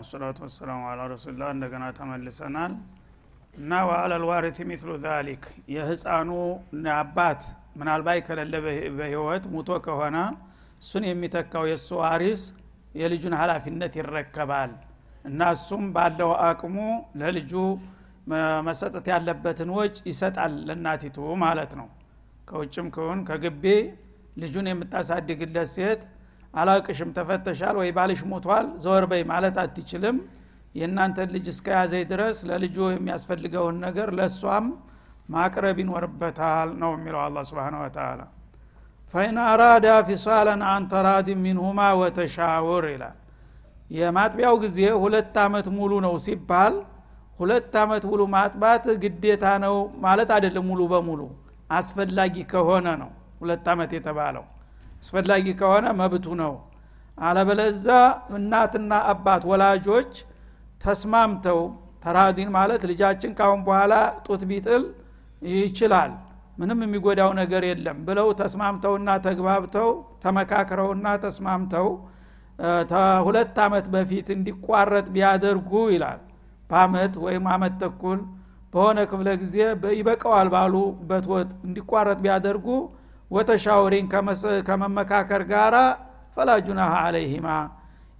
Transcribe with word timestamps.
ወሰላቱ 0.00 0.38
ወሰላሙ 0.46 0.80
አላ 0.90 1.00
ረሱሉላህ 1.12 1.48
እንደገና 1.54 1.84
ተመልሰናል። 1.96 2.72
እና 3.54 3.70
ወአለል 3.88 4.24
ዋሪት 4.28 4.58
ሚትሉ 4.68 4.90
ዛሊክ 5.04 5.42
የህፃኑ 5.74 6.30
አባት 6.96 7.42
ምናልባት 7.78 8.18
ከሌለ 8.26 8.54
በህይወት 8.96 9.44
ሙቶ 9.54 9.70
ከሆነ 9.86 10.16
እሱን 10.82 11.04
የሚተካው 11.08 11.64
የእሱ 11.70 11.88
ዋሪስ 12.02 12.42
የልጁን 13.00 13.34
ሀላፊነት 13.40 13.94
ይረከባል። 14.00 14.70
እና 15.24 15.40
እሱም 15.56 15.82
ባለው 15.94 16.30
አቅሙ 16.46 16.76
ለልጁ 17.20 17.52
መሰጠት 18.68 19.06
ያለበትን 19.12 19.70
ወጭ 19.76 19.96
ይሰጣል 20.10 20.54
ለእናቲቱ 20.68 21.16
ማለት 21.44 21.72
ነው። 21.80 21.88
ከውጭም 22.48 22.86
ከሆን 22.94 23.20
ከግቢ 23.28 23.64
ልጁን 24.40 24.66
የምታሳድግለት 24.70 25.68
ሴት 25.74 26.02
አላቅሽም 26.54 27.10
ተፈተሻል 27.16 27.76
ወይ 27.80 27.90
ባልሽ 27.96 28.20
ሞቷል 28.30 28.66
ዘወር 28.84 29.04
በይ 29.10 29.22
ማለት 29.30 29.56
አትችልም። 29.62 30.16
የእናንተን 30.74 31.28
ልጅ 31.34 31.46
እስከያዘኝ 31.52 32.02
ድረስ 32.10 32.38
ለልጁ 32.48 32.76
የሚያስፈልገውን 32.92 33.76
ነገር 33.86 34.08
ለእሷም 34.18 34.66
ማቅረብ 35.28 35.78
ይኖርበታል 35.82 36.68
ነው 36.82 36.90
የሚለው 36.96 37.20
አላ 37.24 37.42
ስብን 37.48 37.74
ወተላ 37.80 38.20
ፈኢን 39.14 39.36
አራዳ 39.44 39.86
ፊሳለን 40.08 40.60
አንተራድ 40.72 41.28
ሚንሁማ 41.44 41.80
ወተሻውር 42.00 42.84
ይላል። 42.92 43.16
የማጥቢያው 43.90 44.56
ጊዜ 44.64 44.78
ሁለት 45.02 45.36
አመት 45.44 45.66
ሙሉ 45.76 45.92
ነው 46.04 46.14
ሲባል 46.26 46.74
ሁለት 47.40 47.74
አመት 47.82 48.04
ሙሉ 48.10 48.22
ማጥባት 48.34 48.84
ግዴታ 49.02 49.44
ነው 49.64 49.76
ማለት 50.04 50.30
አይደለም 50.36 50.64
ሙሉ 50.70 50.80
በሙሉ 50.92 51.20
አስፈላጊ 51.78 52.36
ከሆነ 52.52 52.88
ነው 53.02 53.10
ሁለት 53.40 53.66
አመት 53.72 53.90
የተባለው 53.96 54.44
አስፈላጊ 55.02 55.46
ከሆነ 55.60 55.86
መብቱ 56.00 56.26
ነው። 56.42 56.54
አለበለዛ 57.18 57.86
እናትና 58.36 58.92
አባት 59.10 59.42
ወላጆች 59.50 60.12
ተስማምተው 60.80 61.60
ተራዲን 62.04 62.50
ማለት 62.56 62.82
ልጃችን 62.90 63.32
ካሁን 63.38 63.60
በኋላ 63.66 63.94
ጡት 64.26 64.42
ቢጥል 64.50 64.84
ይችላል 65.56 66.12
ምንም 66.58 66.80
የሚጎዳው 66.84 67.30
ነገር 67.40 67.62
የለም 67.68 67.98
ብለው 68.06 68.28
ተስማምተውና 68.40 69.10
ተግባብተው 69.26 69.90
ተመካክረውና 70.24 71.06
ተስማምተው 71.24 71.86
ሁለት 73.26 73.56
አመት 73.64 73.86
በፊት 73.94 74.28
እንዲቋረጥ 74.34 75.06
ቢያደርጉ 75.14 75.72
ይላል። 75.94 76.20
በአመት 76.70 77.14
ወይም 77.24 77.44
አመት 77.54 77.74
ተኩል 77.82 78.18
በሆነ 78.74 78.98
ክፍለ 79.10 79.28
ጊዜ 79.42 79.56
ይበቀዋል 79.98 80.48
ባሉበት 80.54 81.24
ወጥ 81.32 81.50
እንዲቋረጥ 81.66 82.18
ቢያደርጉ 82.24 82.66
ወተሻውሪን 83.30 84.06
ከመመካከር 84.68 85.42
ጋራ 85.50 85.76
ፈላጁናሃ 86.36 86.92
አለይሂማ። 87.06 87.48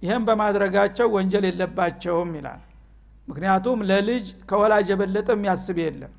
ይህም 0.01 0.23
በማድረጋቸው 0.27 1.07
ወንጀል 1.15 1.45
የለባቸውም 1.47 2.29
ይላል። 2.37 2.61
ምክንያቱም 3.27 3.79
ለልጅ 3.89 4.25
ከወላጅ 4.49 4.87
የበለጠ 4.91 5.29
የሚያስብ 5.35 5.77
የለም። 5.83 6.13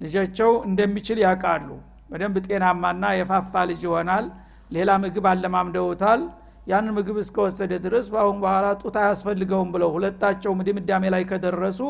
ልጃቸው 0.00 0.50
እንደሚችል 0.68 1.18
ያውቃሉ። 1.24 1.68
በደንብ 2.10 2.36
ጤናማና 2.46 3.04
የፋፋ 3.18 3.52
ልጅ 3.70 3.82
ይሆናል። 3.86 4.24
ሌላ 4.70 4.90
ምግብ 5.02 5.26
አለማምደውታል። 5.32 6.20
ያንን 6.66 6.94
ምግብ 6.96 7.16
እስከወሰደ 7.22 7.72
ድረስ 7.84 8.06
በአሁን 8.14 8.36
በኋላ 8.42 8.66
ጡት 8.82 8.96
አያስፈልገውም 9.00 9.70
ብለው 9.74 9.90
ሁለታቸው 9.96 10.52
ድምዳሜ 10.68 11.04
ላይ 11.14 11.22
ከደረሱ 11.30 11.80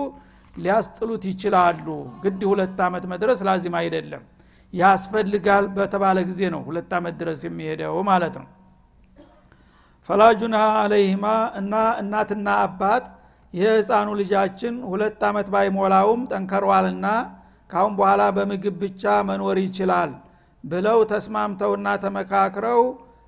ሊያስጥሉት 0.57 1.25
ይችላሉ። 1.31 1.87
ግድ 2.23 2.41
ሁለት 2.51 2.79
ዓመት 2.87 3.05
መድረስ 3.13 3.41
ላዚም 3.49 3.77
አይደለም 3.81 4.23
ያስፈልጋል 4.73 5.65
በተባለ 5.77 6.19
ጊዜ 6.29 6.41
ነው 6.55 6.61
ሁለት 6.69 6.91
ዓመት 6.99 7.15
ድረስ 7.21 7.41
የሚሄደው 7.47 7.97
ማለት 8.11 8.35
ነው። 8.41 8.49
ፈላጁና 10.09 10.57
አለይህማ 10.79 11.27
እና 11.61 11.73
እናትና 12.03 12.49
አባት 12.63 13.05
ይህ 13.55 13.67
ህፃኑ 13.73 14.09
ልጃችን 14.21 14.75
ሁለት 14.91 15.21
ዓመት 15.29 15.49
ባይሞላውም 15.55 16.23
ጠንከሯልና 16.33 17.07
ካሁን 17.71 17.93
በኋላ 17.99 18.23
በምግብ 18.37 18.75
ብቻ 18.83 19.13
መኖር 19.29 19.59
ይችላል 19.65 20.11
ብለው 20.65 20.99
ተስማምተውና 21.13 21.89
ተመካክረው 22.03 22.83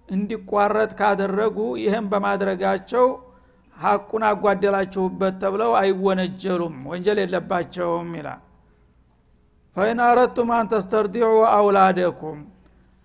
እንዲቋረጥ 0.09 0.91
ካደረጉ 0.99 1.59
ይህም 1.83 2.09
በማድረጋቸው 2.13 3.07
ሀቁን 3.77 4.25
አጓደላችሁበት 4.29 5.37
ተብለው 5.43 5.73
አይወነጀሉም 5.81 6.75
ወንጀል 6.91 7.19
የለባቸውም 7.23 8.11
ይላል 8.19 8.43
ፈይን 9.77 10.01
አረቱም 10.05 10.51
አንተስተርዲዑ 10.57 11.29
አውላደኩም። 11.53 12.39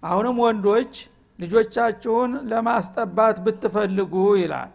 አሁንም 0.04 0.36
ወንዶች 0.44 0.94
ልጆቻችሁን 1.40 2.32
ለማስጠባት 2.52 3.38
ብትፈልጉ 3.46 4.14
ይላል። 4.42 4.72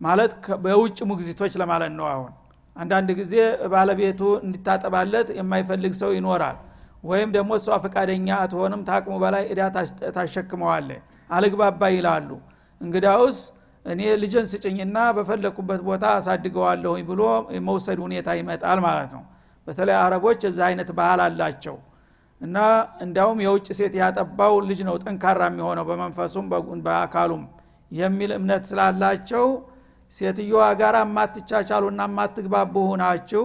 ማለት 0.00 0.32
በውጭ 0.64 0.98
ሙግዚቶች 1.10 1.52
ለማለት 1.62 1.92
ነው 1.98 2.06
አሁን። 2.12 2.32
አንዳንድ 2.76 3.08
ጊዜ 3.20 3.34
ባለቤቱ 3.72 4.22
እንዲታጠባለት 4.42 5.28
የማይፈልግ 5.38 5.92
ሰው 6.00 6.10
ይኖራል። 6.16 6.56
ወይም 7.04 7.30
ደግሞ 7.36 7.50
እሷ 7.60 7.78
ፈቃደኛ 7.84 8.28
አትሆንም 8.42 8.80
ታቅሙ 8.88 9.14
በላይ 9.22 9.44
እዳ 9.52 9.60
ታሸክመዋለ። 10.16 10.90
አልግባባ 11.30 11.82
ይላሉ። 11.96 12.30
እንግዳውስ 12.80 13.38
እኔ 13.84 14.02
ልጅን 14.22 14.46
ስጭኝና 14.52 14.98
በፈለኩበት 15.16 15.80
ቦታ 15.88 16.04
አሳድገዋለሁኝ 16.18 17.02
ብሎ 17.10 17.22
መውሰድ 17.68 17.98
ሁኔታ 18.06 18.28
ይመጣል 18.40 18.78
ማለት 18.86 19.10
ነው 19.16 19.24
በተለይ 19.66 19.96
አረቦች 20.02 20.40
እዛ 20.50 20.58
አይነት 20.68 20.90
ባህል 20.98 21.20
አላቸው። 21.26 21.76
እና 22.40 22.56
እንዳውም 23.04 23.38
የውጭ 23.44 23.66
ሴት 23.78 23.94
ያጠባው 24.00 24.54
ልጅ 24.68 24.80
ነው 24.88 24.96
ጠንካራ 25.04 25.42
የሚሆነው 25.50 25.84
በመንፈሱም 25.90 26.46
በአካሉም 26.86 27.44
የሚል 27.90 28.30
እምነት 28.36 28.64
ስላላቸው 28.70 29.46
ሴትዮዋ 30.12 30.64
ጋር 30.80 30.94
የማትቻቻሉና 31.00 32.02
የማትግባቡ 32.08 32.74
ሁናችሁ 32.90 33.44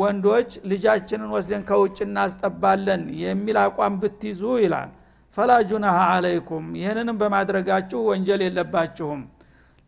ወንዶች 0.00 0.50
ልጃችንን 0.70 1.30
ወስደን 1.34 1.62
ከውጭ 1.68 1.98
እናስጠባለን 2.06 3.02
የሚል 3.22 3.56
አቋም 3.62 3.94
ብትይዙ 4.02 4.42
ይላል። 4.64 4.90
ፈላ 5.36 5.52
ጁናሃ 5.70 5.98
አለይኩም 6.14 6.64
ይህንንም 6.78 7.16
በማድረጋችሁ 7.22 8.00
ወንጀል 8.10 8.40
የለባችሁም። 8.46 9.22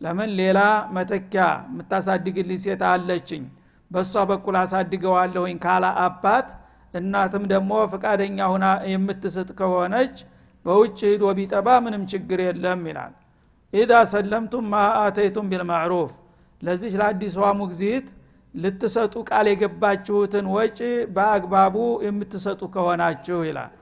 ለምን? 0.00 0.30
ሌላ 0.40 0.58
መተኪያ 0.96 1.42
የምታሳድግልኝ 1.68 2.58
ሴት 2.64 2.82
አለችኝ 2.90 3.44
በእሷ 3.94 4.24
በኩል 4.30 4.56
አሳድገዋለሁኝ 4.60 5.56
ካላ 5.64 5.86
አባት 6.04 6.48
እናትም 6.94 7.44
ደግሞ 7.52 7.72
ፈቃደኛ 7.92 8.38
ሁና 8.52 8.64
የምትስጥ 8.90 9.48
ከሆነች 9.60 10.16
በውጭ 10.64 10.98
ሂዶ 11.08 11.24
ቢጠባ 11.38 11.68
ምንም 11.84 12.02
ችግር 12.12 12.40
የለም 12.44 12.82
ይላል። 12.90 13.12
ኢዛ 13.72 13.92
ሰለምቱም 14.12 14.66
ማ 14.72 14.82
አተይቱም 15.00 15.46
ቢልማዕሩፍ። 15.52 16.12
ለዚች 16.62 16.94
ለአዲሷ 17.00 17.46
ሙግዚት 17.60 18.06
ልትሰጡ 18.54 19.14
ቃል 19.28 19.46
የገባችሁትን 19.50 20.46
ወጪ 20.54 20.78
በአግባቡ 21.16 21.76
የምትሰጡ 22.06 22.62
ከሆናችሁ 22.74 23.38
ይላል። 23.48 23.72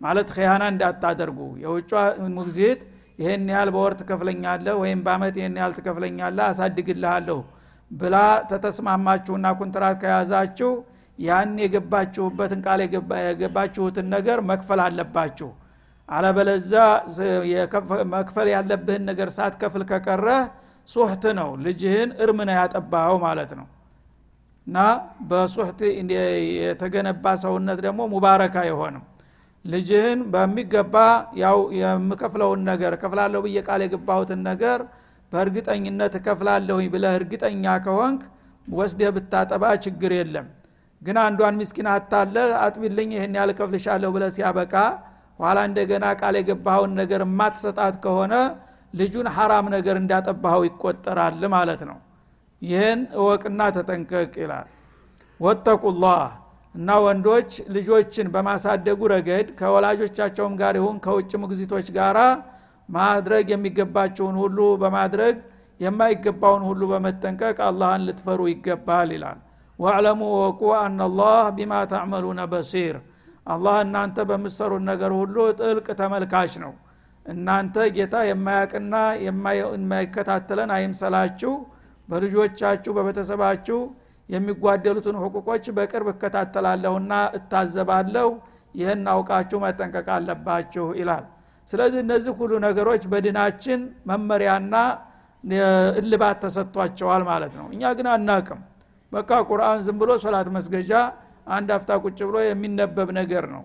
ማለት 0.00 0.28
ኸያና 0.36 0.62
እንዳታደርጉ። 0.72 1.40
የውጯ 1.64 1.90
ሙግዚት 2.36 2.80
ይሄን 3.18 3.44
ያህል 3.52 3.70
በወር 3.74 3.94
ትከፍለኛለህ 3.98 4.76
ወይም 4.82 5.00
በአመት 5.06 5.34
ይሄን 5.40 5.56
ያህል 5.60 5.74
ትከፍለኛለህ 5.78 6.44
አሳድግልሃለሁ 6.48 7.38
ብላ 7.92 8.16
ተተስማማችሁና 8.50 9.46
ኩንትራት 9.58 9.96
ከያዛችሁ 10.02 10.70
ያን 11.18 11.50
የገባችሁበትን 11.62 12.60
ቃል 12.66 12.80
የገባችሁትን 12.84 14.06
ነገር 14.14 14.38
መክፈል 14.50 14.80
አለባችሁ። 14.84 15.50
አለበለዛ 16.08 16.72
መክፈል 18.14 18.48
ያለብህን 18.54 19.04
ነገር 19.10 19.28
ሳትከፍል 19.36 19.82
ከቀረህ 19.90 20.42
ሱህት 20.88 21.24
ነው 21.38 21.50
ልጅህን 21.66 22.10
እርም 22.22 22.38
ነው 22.48 22.54
ያጠባኸው 22.58 23.18
ማለት 23.26 23.52
ነው። 23.58 23.66
እና 24.66 24.78
በሱህት 25.30 25.80
የተገነባ 26.58 27.34
ሰውነት 27.44 27.78
ደግሞ 27.86 28.00
ሙባረክ 28.12 28.56
አይሆንም። 28.62 29.04
ልጅህን 29.64 30.20
በሚገባ 30.32 30.94
ያው 31.42 31.58
የምከፍለውን 31.80 32.60
ነገር 32.70 32.92
ከፍላለሁ 33.02 33.40
ብዬ 33.46 33.58
ቃል 33.68 33.80
የገባሁትን 33.84 34.40
ነገር 34.50 34.80
በእርግጠኝነት 35.32 36.14
እከፍላለሁኝ 36.18 36.88
ብለህ 36.94 37.14
እርግጠኛ 37.18 37.64
ከሆንክ 37.84 38.22
ወስደህ 38.68 39.10
ብታጠባ 39.16 39.64
ችግር 39.84 40.12
የለም። 40.18 40.46
ግን 41.02 41.16
አንዷን 41.22 41.56
ምስኪን 41.60 41.88
አታለህ 41.92 42.50
አጥቢልኝ 42.64 43.10
ይህን 43.16 43.32
ያህል 43.38 43.50
እከፍልሻለሁ 43.54 44.10
ብለህ 44.16 44.30
ሲያበቃ 44.36 44.74
ኋላ 45.40 45.58
እንደገና 45.68 46.06
ቃል 46.20 46.34
የገባኸውን 46.38 46.92
ነገር 47.00 47.22
የማትሰጣት 47.26 47.94
ከሆነ 48.04 48.34
ልጁን 48.94 49.28
ሐራም 49.36 49.66
ነገር 49.74 49.96
እንዳጠባኸው 50.00 50.62
ይቆጠራል 50.68 51.42
ማለት 51.54 51.82
ነው። 51.90 51.98
ይህን 52.62 53.00
እወቅና 53.18 53.60
ተጠንቀቅ 53.76 54.32
ይላል። 54.42 54.68
ወተቁላህ 55.40 56.22
እና 56.74 56.90
ወንዶች 57.04 57.50
ልጆችን 57.74 58.26
በማሳደጉ 58.34 59.00
ረገድ 59.12 59.48
ከወላጆቻቸውም 59.58 60.54
ጋር 60.60 60.74
ይሁን 60.80 60.96
ከውጭ 61.04 61.32
ሙግዚቶች 61.42 61.88
ጋራ 61.96 62.18
ማድረግ 62.92 63.46
የሚገባቸውን 63.52 64.36
ሁሉ 64.42 64.58
በማድረግ 64.82 65.36
የማይገባውን 65.80 66.62
ሁሉ 66.68 66.82
በመጠንቀቅ 66.90 67.58
አላህን 67.68 68.04
ልትፈሩ 68.08 68.40
ይገባል 68.50 69.10
ይላል። 69.16 69.38
ወዕለሙ 69.78 70.20
ወቁ 70.38 70.62
አናላህ 70.80 71.44
ቢማ 71.56 71.72
ተዕመሉነ 71.92 72.40
በሲር። 72.52 72.96
አላህ 73.46 73.76
እናንተ 73.84 74.18
በምሰሩት 74.28 74.82
ነገር 74.90 75.12
ሁሉ 75.20 75.36
ጥልቅ 75.60 75.86
ተመልካች 76.00 76.52
ነው። 76.64 76.72
እናንተ 77.26 77.76
ጌታ 77.96 78.14
የማያቅና 78.28 78.94
የማይከታተለን 79.26 80.70
አይምሰላችሁ። 80.76 81.52
በልጆቻችሁ 82.08 82.92
በቤተሰባችሁ 82.96 83.78
የሚጓደሉትን 84.28 85.16
ህቁቆች 85.22 85.64
በቅርብ 85.76 86.08
እከታተላለሁና 86.12 87.12
እታዘባለሁ። 87.38 88.28
ይህን 88.74 89.02
አውቃችሁ 89.12 89.58
መጠንቀቅ 89.64 90.06
አለባችሁ 90.14 90.84
ይላል 91.00 91.24
ስለዚህ 91.68 91.98
እነዚህ 92.04 92.32
ሁሉ 92.38 92.52
ነገሮች 92.66 93.02
በድናችን 93.12 93.80
መመሪያና 94.10 94.74
እልባት 96.00 96.36
ተሰጥቷቸዋል 96.44 97.22
ማለት 97.30 97.54
ነው። 97.60 97.66
እኛ 97.74 97.92
ግን 97.98 98.06
አናቅም። 98.12 98.60
በቃ 99.12 99.30
ቁርአን 99.48 99.80
ዝም 99.86 99.96
ብሎ 100.02 100.10
ሶላት 100.24 100.48
መስገጃ 100.56 100.92
አንድ 101.50 101.68
አፍታ 101.76 101.90
ቁጭ 102.04 102.18
ብሎ 102.28 102.36
የሚነበብ 102.44 103.08
ነገር 103.18 103.44
ነው። 103.54 103.62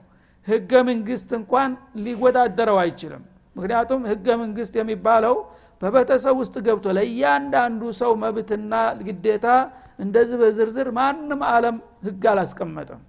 ህገ 0.48 0.72
መንግስት 0.90 1.30
እንኳን 1.40 1.72
ሊወዳደረው 2.06 2.78
አይችልም። 2.84 3.24
ምክንያቱም 3.56 4.02
ህገ 4.12 4.28
መንግስት 4.42 4.74
የሚባለው 4.80 5.36
በቤተሰብ 5.82 6.36
ውስጥ 6.42 6.56
ገብቶ 6.68 6.88
ለእያንዳንዱ 6.98 7.82
ሰው 8.00 8.12
መብትና 8.24 8.74
ግዴታ 9.08 9.48
እንደዚህ 10.00 10.38
በዝርዝር 10.42 10.88
ማንም 10.98 11.42
አለም 11.52 11.76
ህግ 12.08 12.24
አላስቀመጠም 12.32 13.02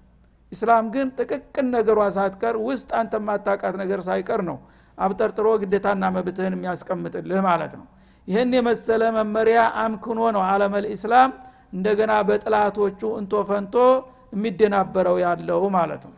ኢስላም 0.52 0.84
ግን 0.94 1.08
ጥቅቅን 1.18 1.66
ነገሯ 1.74 2.00
ሳትቀር 2.16 2.56
ውስጥ 2.66 2.88
አንተ 3.00 3.14
ማታቃት 3.26 3.74
ነገር 3.82 4.00
ሳይቀር 4.06 4.42
ነው 4.48 4.58
አብጠርጥሮ 4.98 5.48
ግዴታና 5.62 6.04
መብትህን 6.14 6.54
የሚያስቀምጥልህ 6.56 7.40
ማለት 7.48 7.72
ነው። 7.80 7.86
ይህን 8.28 8.50
የመሰለ 8.56 9.02
መመሪያ 9.16 9.58
አምክኖ 9.82 10.20
ነው 10.36 10.42
አለመል 10.48 10.86
ኢስላም 10.94 11.30
እንደገና 11.72 12.12
በጥላቶቹ 12.28 13.00
እንቶ 13.20 13.42
ፈንቶ 13.48 13.74
የሚደናበረው 14.34 15.16
ያለው 15.24 15.62
ማለት 15.76 16.02
ነው። 16.08 16.14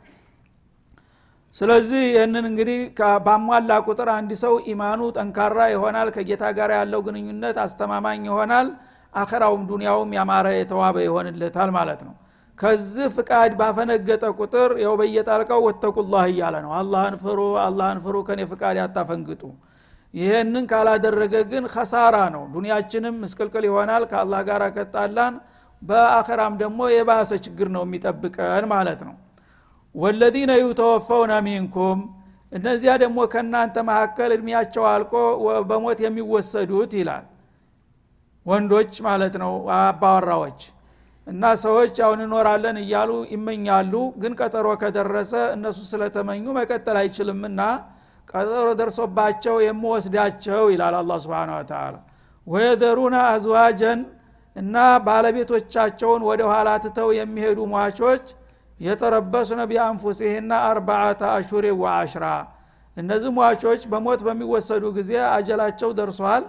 ስለዚህ 1.55 2.03
ይህንን 2.11 2.45
እንግዲህ 2.51 2.81
ባሟላ 3.27 3.71
ቁጥር 3.87 4.09
አንድ 4.17 4.33
ሰው 4.43 4.55
ኢማኑ 4.73 5.01
ጠንካራ 5.17 5.59
ይሆናል 5.73 6.09
ከጌታ 6.17 6.45
ጋር 6.59 6.71
ያለው 6.79 7.01
ግንኙነት 7.07 7.57
አስተማማኝ 7.65 8.21
ይሆናል 8.31 8.69
አኸራውም 9.13 9.63
ዱንያውም 9.71 10.11
ያማረ 10.19 10.47
የተዋበ 10.57 10.97
ይሆንለታል 11.07 11.71
ማለት 11.79 12.03
ነው 12.09 12.15
ከዚህ 12.59 13.07
ፍቃድ 13.15 13.53
ባፈነገጠ 13.59 14.25
ቁጥር 14.39 14.71
የው 14.83 14.95
በየጣልቃው 15.01 15.61
ወተቁላህ 15.67 16.25
እያለ 16.31 16.57
ነው። 16.65 16.73
አላህን 16.79 17.15
ፍሩ 17.23 17.39
አላህን 17.63 17.99
ፍሩ 18.05 18.17
ከኔ 18.29 18.41
ፍቃድ 18.51 18.77
ያታፈንግጡ 18.81 19.43
ይህንን 20.15 20.65
ካላደረገ 20.71 21.35
ግን 21.51 21.65
ከሳራ 21.75 22.17
ነው። 22.35 22.43
ዱንያችንም 22.55 23.17
ምስቅልቅል 23.23 23.65
ይሆናል። 23.69 24.05
ከአላህ 24.11 24.41
ጋር 24.49 24.63
ከጣላን 24.77 25.35
በአኸራም 25.83 26.55
ደግሞ 26.63 26.81
የባሰ 26.93 27.31
ችግር 27.45 27.69
ነው 27.77 27.83
የሚጠብቀን 27.87 28.65
ማለት 28.73 29.03
ነው። 29.09 29.15
ወለዚነ 29.95 30.51
ዩተወፈውነ 30.63 31.33
ሚንኩም 31.47 32.01
እነዚያ 32.53 32.93
ደግሞ 33.03 33.19
ከእናንተ 33.33 33.77
መካከል 33.89 34.31
እድሜያቸው 34.37 34.85
አልቆ 34.93 35.13
በሞት 35.69 35.99
የሚወሰዱት 36.05 36.93
ይላል። 37.01 37.25
ወንዶች 38.47 38.93
ማለት 39.07 39.35
ነው 39.43 39.53
አባወራዎች 39.79 40.61
እና 41.31 41.45
ሰዎች 41.63 41.97
አሁን 42.05 42.21
እኖራለን 42.25 42.77
እያሉ 42.83 43.11
ይመኛሉ። 43.35 43.93
ግን 44.23 44.33
ቀጠሮ 44.41 44.69
ከደረሰ 44.81 45.33
እነሱ 45.57 45.79
ስለተመኙ 45.91 46.45
መቀጠል 46.59 46.97
አይችልምና 47.03 47.61
ቀጠሮ 48.29 48.67
ደርሶባቸው 48.81 49.57
የምወስዳቸው 49.67 50.65
ይላል 50.75 50.97
አላ 51.01 51.13
ስብን 51.25 51.53
ተላ 51.71 51.95
ወየዘሩነ 52.47 53.17
አዝዋጀን 53.31 54.01
እና 54.57 54.77
ባለቤቶቻቸውን 55.07 56.23
ወደ 56.29 56.43
ኋላ 56.53 56.69
ትተው 56.85 57.09
የሚሄዱ 57.19 57.59
ሟቾች 57.75 58.25
የተረበሱነ 58.81 59.61
ቢአንፉሲህና 59.71 60.53
አርባዓተ 60.69 61.23
አሹሪ 61.35 61.67
ወአሽራ 61.83 62.27
እነዚህ 62.97 63.31
ሟቾች 63.39 63.83
በሞት 63.93 64.21
በሚወሰዱ 64.27 64.85
ጊዜ 64.97 65.13
አጀላቸው 65.35 65.91
ደርሷል 65.99 66.45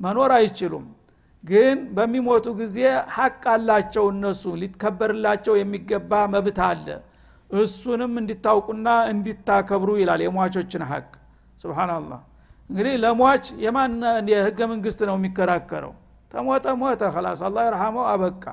መኖር 0.00 0.32
አይችሉም 0.36 0.84
ግን 1.44 1.78
በሚሞቱ 1.96 2.46
ጊዜ 2.58 2.78
ሀቅ 3.14 3.42
አላቸው 3.52 4.04
እነሱ 4.12 4.42
ሊከበርላቸው 4.62 5.54
የሚገባ 5.58 6.12
መብት 6.34 6.58
አለ። 6.66 6.86
እሱንም 7.50 8.12
እንዲታውቁና 8.20 8.88
እንዲታከብሩ 9.12 9.90
ይላል 10.00 10.20
የሟቾችን 10.24 10.82
ሀቅ 10.90 11.08
ስብናላህ 11.58 12.20
እንግዲህ 12.70 12.94
ለሟች 13.04 13.44
የማን 13.64 13.94
የህገ 14.32 14.58
መንግስት 14.72 15.00
ነው 15.08 15.16
የሚከራከረው? 15.18 15.94
ተሞተ 16.32 16.66
ሞተ 16.80 17.02
ከላስ 17.14 17.40
አላ 17.46 17.56
ይርሃመው 17.68 18.04
አበቃ። 18.12 18.44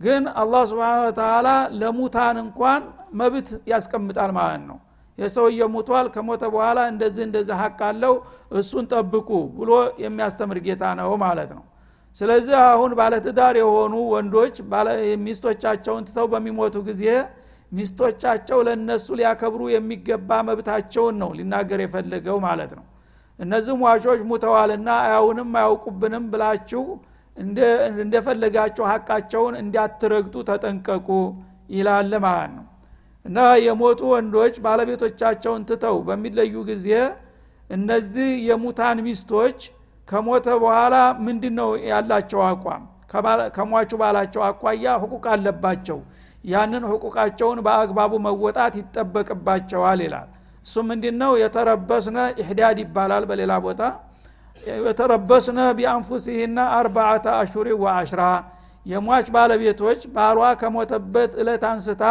ግን 0.00 0.24
አላህ 0.40 0.62
ስብን 0.70 1.46
ለሙታን 1.80 2.36
እንኳን 2.42 2.82
መብት 3.20 3.48
ያስቀምጣል 3.72 4.30
ማለት 4.38 4.62
ነው። 4.68 4.78
የሰውየ 5.18 5.62
ሙቷል 5.74 6.06
ከሞተ 6.14 6.42
በኋላ 6.52 6.78
እንደዚህ 6.92 7.22
እንደዚህ 7.28 7.54
ሀቅ 7.60 7.78
አለው 7.88 8.14
እሱን 8.58 8.84
ጠብቁ 8.92 9.28
ብሎ 9.56 9.70
የሚያስተምር 10.04 10.58
ጌታ 10.66 10.82
ነው 11.00 11.10
ማለት 11.24 11.50
ነው 11.56 11.64
ስለዚህ 12.16 12.56
አሁን 12.66 12.92
ባለትዳር 12.98 13.56
የሆኑ 13.60 13.94
ወንዶች 14.12 14.56
ሚስቶቻቸውን 15.24 16.06
ትተው 16.08 16.26
በሚሞቱ 16.32 16.76
ጊዜ 16.88 17.04
ሚስቶቻቸው 17.72 18.58
ለነሱ 18.66 19.06
ሊያከብሩ 19.18 19.62
የሚገባ 19.72 20.30
መብታቸውን 20.48 21.16
ነው 21.22 21.30
ሊናገር 21.38 21.80
የፈለገው 21.84 22.38
ማለት 22.46 22.72
ነው። 22.78 22.84
እነዚህ 23.38 23.74
ሟቾች 23.82 24.20
ሙተዋልና 24.30 24.88
አያውንም 25.04 25.50
አያውቁብንም 25.58 26.24
ብላችሁ 26.32 26.84
እንደፈለጋችሁ 27.98 28.84
ሀቃቸውን 28.92 29.54
እንዲያትረግጡ 29.60 30.36
ተጠንቀቁ 30.48 31.08
ይላል 31.72 32.12
ማለት 32.24 32.52
ነው። 32.56 32.64
እና 33.24 33.38
የሞቱ 33.64 34.00
ወንዶች 34.12 34.54
ባለቤቶቻቸውን 34.64 35.62
ትተው 35.70 35.96
በሚለዩ 36.08 36.54
ጊዜ 36.70 36.88
እነዚህ 37.70 38.28
የሙታን 38.48 38.98
ሚስቶች 39.06 39.58
ከሞተ 40.08 40.46
በኋላ 40.62 40.94
ምንድን 41.26 41.54
ነው 41.60 41.70
ያላቸው 41.90 42.40
አቋም? 42.46 42.82
ከሟቹ 43.56 43.90
ባላቸው 44.00 44.42
አኳያ 44.48 44.84
ህቁቅ 45.02 45.24
አለባቸው። 45.34 45.98
ያንን 46.44 46.84
ህቁቃቸውን 46.90 47.58
በአግባቡ 47.66 48.12
መወጣት 48.26 48.74
ይጠበቅባቸዋል 48.80 50.00
ይላል። 50.06 50.28
እሱ 50.66 50.74
ምንድ 50.88 51.04
ነው 51.22 51.32
የተረበስነ 51.42 52.18
ኢሕዳድ 52.42 52.78
ይባላል 52.84 53.24
በሌላ 53.30 53.52
ቦታ። 53.64 53.82
የተረበስነ 54.86 55.58
ቢአንፉሲህና 55.78 56.58
አርባዓተ 56.78 57.26
አሹሪ 57.40 57.68
ወአሽራ። 57.82 58.22
የሟች 58.86 59.26
ባለቤቶች 59.34 60.00
ባሏ 60.14 60.40
ከሞተበት 60.60 61.32
እለት 61.40 61.64
አንስታ 61.70 62.02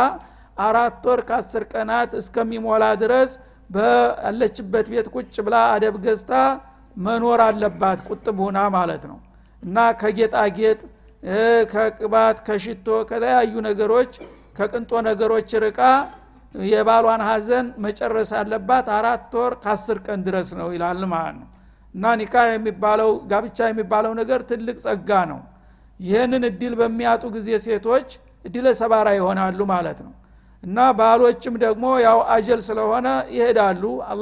አራት 0.59 1.03
ወር 1.07 1.19
ከአስር 1.29 1.63
ቀናት 1.71 2.11
እስከሚሞላ 2.21 2.83
ድረስ 3.01 3.31
ባለችበት 3.69 4.87
ቤት 4.93 5.07
ቁጭ 5.15 5.35
ብላ 5.45 5.55
አደብ 5.73 5.95
ገዝታ 6.05 6.33
መኖር 6.97 7.39
አለባት 7.45 7.99
ቁጥብ 8.07 8.37
ሁና 8.45 8.59
ማለት 8.75 9.03
ነው። 9.11 9.17
እና 9.63 9.77
ከጌጣጌጥ 9.99 10.79
ከቅባት 11.71 12.37
ከሽቶ 12.47 12.87
ከተለያዩ 13.09 13.53
ነገሮች 13.67 14.11
ከቅንጦ 14.55 14.91
ነገሮች 15.07 15.49
ርቃ 15.65 15.79
የባሏን 16.55 17.21
ሀዘን 17.27 17.65
መጨረስ 17.85 18.29
አለባት 18.39 18.87
አራት 18.97 19.33
ወር 19.39 19.53
ከአስር 19.63 19.97
ቀን 20.05 20.19
ድረስ 20.27 20.49
ነው 20.59 20.67
ይላል 20.75 21.01
ማለት 21.13 21.35
ነው። 21.41 21.47
እና 21.95 22.05
ኒካ 22.21 22.35
የሚባለው 22.49 23.11
ጋብቻ 23.31 23.67
የሚባለው 23.71 24.13
ነገር 24.21 24.39
ትልቅ 24.49 24.77
ጸጋ 24.85 25.09
ነው። 25.31 25.39
ይህንን 25.99 26.43
እድል 26.49 26.73
በሚያጡ 26.79 27.23
ጊዜ 27.35 27.49
ሴቶች 27.65 28.09
እድለ 28.45 28.67
ሰባራ 28.81 29.07
ይሆናሉ 29.17 29.59
ማለት 29.73 29.99
ነው። 30.05 30.13
እና 30.63 30.77
ባሎችም 30.99 31.55
ደግሞ 31.63 31.85
ያው 32.05 32.19
አጀል 32.35 32.61
ስለሆነ 32.67 33.07
ይሄዳሉ። 33.35 33.83
አላ 34.09 34.21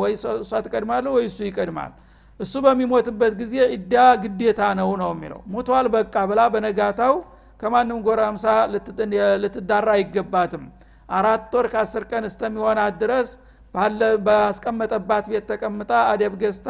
ወይ 0.00 0.12
እሷ 0.40 0.52
ትቀድማለ 0.66 1.04
ወይ 1.16 1.24
እሱ 1.30 1.38
ይቀድማል 1.48 1.92
እሱ 2.40 2.54
በሚሞትበት 2.64 3.32
ጊዜ 3.40 3.54
እዳ 3.76 3.94
ግዴታ 4.22 4.60
ነው 4.78 4.90
ነው 5.00 5.10
የሚለው። 5.14 5.40
ሙቷል 5.52 5.86
በቃ 5.94 6.14
ብላ 6.30 6.40
በነጋታው 6.54 7.14
ከማንም 7.60 7.98
ጎረምሳ 8.06 8.44
ልትዳራ 9.42 9.88
አይገባትም። 9.96 10.64
አራት 11.10 11.52
ወር 11.56 11.66
ከአስር 11.72 12.04
ቀን 12.10 12.24
እስተሚሆናት 12.28 12.94
ድረስ 13.02 13.28
ባስቀመጠባት 14.26 15.24
ቤት 15.30 15.44
ተቀምጣ 15.50 15.90
አደብ 16.12 16.34
ገዝታ 16.42 16.68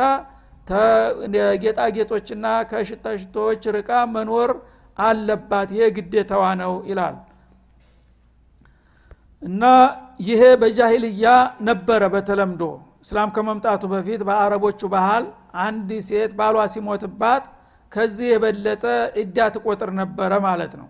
ጌጣጌጦችና 1.64 2.46
ከሽታሽቶዎች 2.70 3.62
ርቃ 3.76 3.90
መኖር 4.14 4.50
አለባት። 4.98 5.70
ይሄ 5.74 5.84
ግዴታዋ 5.96 6.44
ነው 6.62 6.74
ይላል። 6.90 7.16
እና 9.42 9.62
ይሄ 10.26 10.42
በጃሂልያ 10.60 11.26
ነበረ 11.62 12.02
በተለምዶ 12.14 12.62
እስላም 13.04 13.30
ከመምጣቱ 13.34 13.82
በፊት 13.92 14.20
በአረቦቹ 14.28 14.80
ባህል 14.94 15.24
አንድ 15.64 15.90
ሴት 16.06 16.32
ባሏ 16.38 16.56
ሲሞትባት 16.74 17.44
ከዚህ 17.92 18.26
የበለጠ 18.30 18.84
ዒዳ 19.18 19.38
ትቆጥር 19.54 19.90
ነበረ 20.00 20.32
ማለት 20.46 20.72
ነው። 20.80 20.88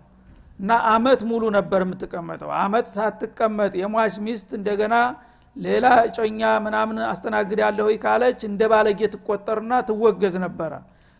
እና 0.59 0.71
አመት 0.91 1.21
ሙሉ 1.29 1.43
ነበር 1.57 1.81
የምትቀመጠው። 1.85 2.51
አመት 2.61 2.87
ሳትቀመጥ 2.95 3.73
የሟች 3.81 4.15
ሚስት 4.25 4.49
እንደገና 4.59 4.95
ሌላ 5.55 5.85
ጮኛ 6.15 6.41
ምናምን 6.65 6.97
አስተናግድ 7.09 7.59
ያለሁ 7.63 7.87
ካለች 8.03 8.39
እንደ 8.49 8.61
ባለጌ 8.71 8.99
ትቆጠርና 9.13 9.73
ትወገዝ 9.87 10.35
ነበረ። 10.45 10.73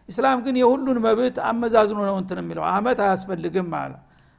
ኢስላም 0.09 0.39
ግን 0.45 0.55
የሁሉን 0.61 0.99
መብት 1.05 1.37
አመዛዝኖ 1.49 1.99
ነው 2.09 2.17
እንትን 2.21 2.39
የሚለው። 2.41 2.65
አመት 2.73 2.99
አያስፈልግም 3.05 3.71
አለ። 3.79 3.93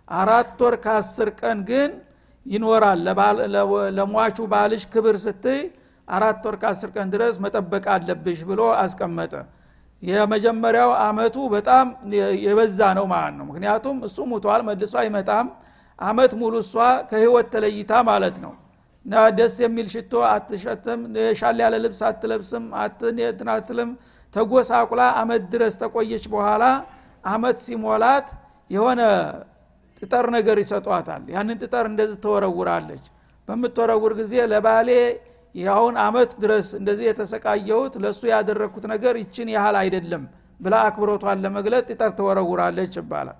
አራት 0.08 0.60
ወር 0.64 0.74
ከአስር 0.84 1.28
ቀን 1.40 1.58
ግን 1.70 1.90
ይኖራል። 2.46 3.00
ለሟቹ 3.98 4.38
ባልሽ 4.52 4.84
ክብር 4.94 5.16
ስትይ 5.24 5.60
አራት 6.08 6.42
ወር 6.46 6.56
ከአስር 6.62 6.90
ቀን 6.94 7.08
ድረስ 7.14 7.34
መጠበቅ 7.44 7.84
አለብሽ 7.94 8.40
ብሎ 8.50 8.60
አስቀመጠ። 8.82 9.32
የመጀመሪያው 10.02 10.90
አመቱ 11.04 11.36
በጣም 11.54 11.86
የበዛ 12.44 12.80
ነው 12.98 13.06
ማለት 13.12 13.34
ነው። 13.38 13.46
ምክንያቱም 13.50 13.96
እሱ 14.08 14.16
ሙቷል 14.32 14.62
መልሶ 14.68 14.94
አይመጣም። 15.02 15.46
አመት 15.98 16.32
ሙሉ 16.40 16.54
እሷ 16.64 16.74
ከህይወት 17.10 17.46
ተለይታ 17.54 17.92
ማለት 18.10 18.36
ነው። 18.44 18.52
እና 19.06 19.14
ደስ 19.36 19.54
የሚል 19.64 19.86
ሽቶ 19.92 20.12
አትሸትም 20.28 21.00
ሻል 21.38 21.58
ያለ 21.64 21.74
ልብስ 21.84 22.00
አትለብስም 22.08 22.64
አትናትልም 22.82 23.90
ተጎሳቁላ 24.34 25.02
አመት 25.20 25.42
ድረስ 25.52 25.74
ተቆየች 25.82 26.24
በኋላ 26.32 26.64
አመት 27.24 27.58
ሲሞላት 27.66 28.28
የሆነ 28.70 29.00
ጥጠር 30.02 30.26
ነገር 30.36 30.56
ይሰጧታል። 30.62 31.22
ያንን 31.34 31.58
ጥጠር 31.62 31.84
እንደዚህ 31.90 32.18
ተወረውራለች 32.24 33.04
በምትወረውር 33.48 34.12
ጊዜ 34.20 34.34
ለባሌ 34.52 34.88
ያሁን 35.54 35.94
አመት 36.04 36.30
ድረስ 36.42 36.66
እንደዚህ 36.78 37.06
የተሰቃየሁት 37.08 37.94
ለእሱ 38.02 38.22
ያደረግኩት 38.32 38.84
ነገር 38.92 39.14
ይችን 39.22 39.48
ያህል 39.54 39.76
አይደለም 39.82 40.24
ብላ 40.60 40.74
አክብሮቷን 40.86 41.42
ለመግለጥ 41.44 41.84
ጥጠር 41.90 42.10
ተወረውራለች 42.18 42.94
ይባላል። 43.00 43.38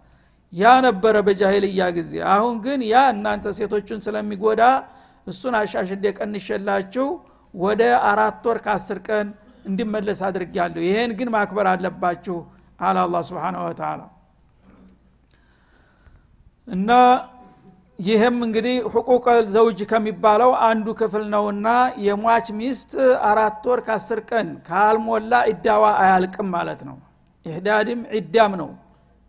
ያ 0.53 0.75
ነበረ 0.87 1.17
በጃሂልያ 1.27 1.83
ጊዜ። 1.97 2.13
አሁን 2.35 2.55
ግን 2.67 2.81
ያ 2.91 2.99
እናንተ 3.15 3.47
ሴቶቹን 3.59 4.01
ስለሚጎዳ 4.07 4.63
እሱን 5.27 5.55
አሻሽዴ 5.61 6.05
ቀንሸላችሁ 6.19 7.07
ወደ 7.55 7.83
አራት 8.11 8.45
ወር 8.49 8.59
ከአስር 8.65 8.99
ቀን 9.09 9.27
እንዲመለስ 9.65 10.21
አድርጊያለሁ 10.29 10.81
ይሄን 10.87 11.11
ግን 11.19 11.29
ማክበር 11.35 11.67
አለባችሁ 11.73 12.37
አለ 12.79 12.97
አላ 13.05 13.21
ስብን 13.29 13.57
ወተላ 13.63 14.01
እና 16.69 16.91
ይህም 17.99 18.37
እንግዲህ 18.47 18.75
ሕቁቅ 18.95 19.25
ዘውጅ 19.55 19.79
ከሚባለው 19.91 20.51
አንዱ 20.67 20.87
ክፍል 21.01 21.25
ነውና 21.33 21.69
የሟች 22.05 22.49
ሚስት 22.59 22.93
አራት 23.29 23.65
ወር 23.71 23.81
ከአስር 23.87 24.21
ቀን 24.31 24.49
ካልሞላ 24.69 25.33
ኢዳዋ 25.53 25.85
አያልቅም 26.03 26.49
ማለት 26.55 26.81
ነው። 26.89 26.97
ኢህዳድም 27.47 28.01
ዒዳም 28.17 28.53
ነው። 28.61 28.71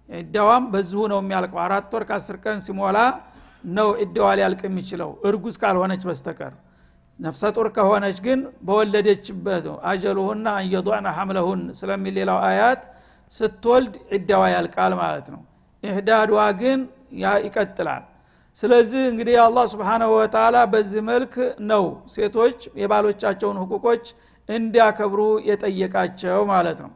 ዒዳዋም 0.10 0.64
በዚሁ 0.74 1.02
ነው 1.12 1.20
የሚያልቀው። 1.22 1.60
አራት 1.66 1.90
ወር 1.96 2.04
ከአስር 2.10 2.38
ቀን 2.44 2.60
ሲሞላ 2.68 2.98
ነው 3.74 3.90
ዒዳዋ 4.04 4.28
ሊያልቅ 4.40 4.62
የሚችለው። 4.68 5.10
እርጉዝ 5.30 5.58
ካልሆነች 5.64 6.06
በስተቀር 6.10 6.54
ነፍሰ 7.20 7.44
ጡር 7.56 7.68
ከሆነች 7.76 8.18
ግን 8.26 8.40
በወለደችበት 8.68 9.66
አጀሉሁና 9.90 10.48
አንየضዕነ 10.60 11.08
ሐምለሁን 11.18 11.62
ስለሚል 11.80 12.16
ሌላው 12.20 12.40
አያት 12.50 12.84
ስትወልድ 13.32 13.96
ዒዳዋ 14.14 14.44
ያልቃል 14.54 14.94
ማለት 15.02 15.28
ነው። 15.34 15.42
ኢህዳዷ 15.84 16.32
ግን 16.62 16.80
ይቀጥላል 17.46 18.06
ስለዚህ 18.60 19.02
እንግዲህ 19.12 19.36
አላህ 19.44 19.66
ስብሓናሁ 19.74 20.10
ወተላ 20.16 20.58
በዚህ 20.72 21.02
መልክ 21.10 21.34
ነው 21.70 21.84
ሴቶች 22.14 22.60
የባሎቻቸውን 22.82 23.58
ህቁቆች 23.62 24.06
እንዲያከብሩ 24.50 25.20
የጠየቃቸው 25.50 26.40
ማለት 26.52 26.80
ነው። 26.86 26.92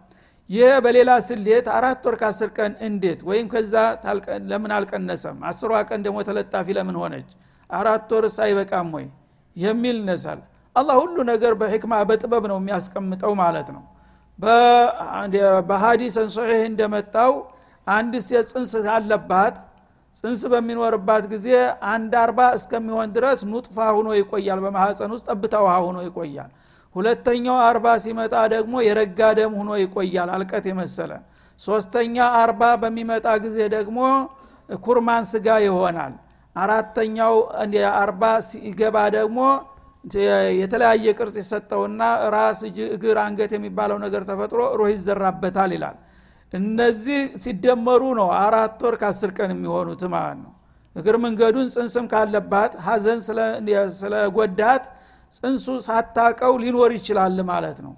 ይህ 0.50 0.72
በሌላ 0.86 1.12
ስሌት 1.28 1.68
አራት 1.76 2.02
ወር 2.08 2.16
ከአስር 2.22 2.50
ቀን 2.58 2.72
እንዴት? 2.88 3.20
ወይም 3.30 3.46
ከዛ 3.54 3.74
ለምን 4.50 4.72
አልቀነሰም? 4.78 5.38
አስሯ 5.50 5.72
ቀን 5.90 6.00
ደግሞ 6.06 6.18
ተለጣፊ 6.30 6.68
ለምን 6.78 6.96
ሆነች? 7.02 7.30
አራት 7.70 8.10
ወርስ 8.16 8.38
አይበቃም 8.46 8.90
ወይ 8.96 9.06
የሚል 9.56 9.98
ነሳል 10.10 10.40
አላህ 10.76 10.96
ሁሉ 11.02 11.16
ነገር 11.32 11.54
በሕክማ 11.62 11.94
በጥበብ 12.10 12.44
ነው 12.52 12.58
የሚያስቀምጠው 12.62 13.34
ማለት 13.42 13.68
ነው። 13.76 13.84
በሀዲሰን 15.70 16.30
ሶሒህ 16.36 16.62
እንደመጣው 16.70 17.32
አንድ 17.88 18.14
ሴት 18.28 18.46
ጽንስ 18.52 18.74
አለባት 18.96 19.56
ጽንስ 20.16 20.42
በሚኖርባት 20.52 21.24
ጊዜ 21.32 21.48
አንድ 21.92 22.14
አርባ 22.24 22.40
እስከሚሆን 22.58 23.10
ድረስ 23.16 23.40
ኑጥፋ 23.52 23.78
ሁኖ 23.98 24.08
ይቆያል። 24.20 24.60
በማሐፀን 24.66 25.12
ውስጥ 25.16 25.26
ጠብታ 25.32 25.54
ውሃ 25.66 25.76
ሁኖ 25.86 25.98
ይቆያል። 26.08 26.52
ሁለተኛው 26.96 27.58
አርባ 27.68 27.86
ሲመጣ 28.04 28.34
ደግሞ 28.54 28.74
የረጋ 28.88 29.20
ደም 29.40 29.54
ሁኖ 29.60 29.70
ይቆያል። 29.84 30.30
አልቀት 30.36 30.66
የመሰለ 30.72 31.12
ሶስተኛ 31.60 32.16
አርባ 32.42 32.62
በሚመጣ 32.82 33.28
ጊዜ 33.46 33.58
ደግሞ 33.76 34.00
ኩርማን 34.70 35.24
ስጋ 35.32 35.48
ይሆናል። 35.66 36.14
አራተኛው 36.56 37.36
አርባ 38.02 38.24
ሲገባ 38.48 38.98
ደግሞ 39.18 39.40
የተለያየ 40.62 41.06
ቅርጽ 41.18 41.36
ይሰጠውና 41.42 42.02
ራስ 42.34 42.60
እግር 42.96 43.18
አንገት 43.24 43.52
የሚባለው 43.56 43.98
ነገር 44.06 44.24
ተፈጥሮ 44.30 44.62
ሩህ 44.80 44.90
ይዘራበታል 44.94 45.72
ይላል 45.76 45.98
እነዚህ 46.54 47.22
ሲደመሩ 47.44 48.02
ነው 48.20 48.28
አራት 48.42 48.82
ወር 48.86 48.96
ከአስር 49.02 49.32
ቀን 49.38 49.52
የሚሆኑት 49.54 50.04
ማለት 50.14 50.40
ነው። 50.44 50.52
እግር 50.96 51.16
መንገዱን 51.24 51.68
ጽንስም 51.76 52.06
ካለባት 52.12 52.74
ሀዘን 52.86 53.20
ስለጎዳት 54.00 54.84
ጽንሱ 55.34 55.66
ሳታቀው 55.86 56.54
ሊኖር 56.64 56.92
ይችላል 56.98 57.38
ማለት 57.50 57.78
ነው። 57.86 57.94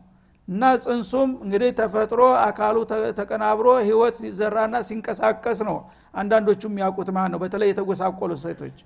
እና 0.48 0.64
ጽንሱም 0.84 1.30
እንግዲህ 1.44 1.70
ተፈጥሮ 1.80 2.22
አካሉ 2.48 2.76
ተቀናብሮ 3.20 3.68
ህይወት 3.86 4.16
ሲዘራና 4.22 4.76
ሲንቀሳቀስ 4.90 5.60
ነው 5.70 5.78
አንዳንዶቹ 6.14 6.62
የሚያውቁት 6.70 7.10
ማለት 7.16 7.32
ነው። 7.34 7.40
በተለይ 7.44 7.70
የተጎሳቆሉ 7.72 8.32
ሴቶች 8.44 8.78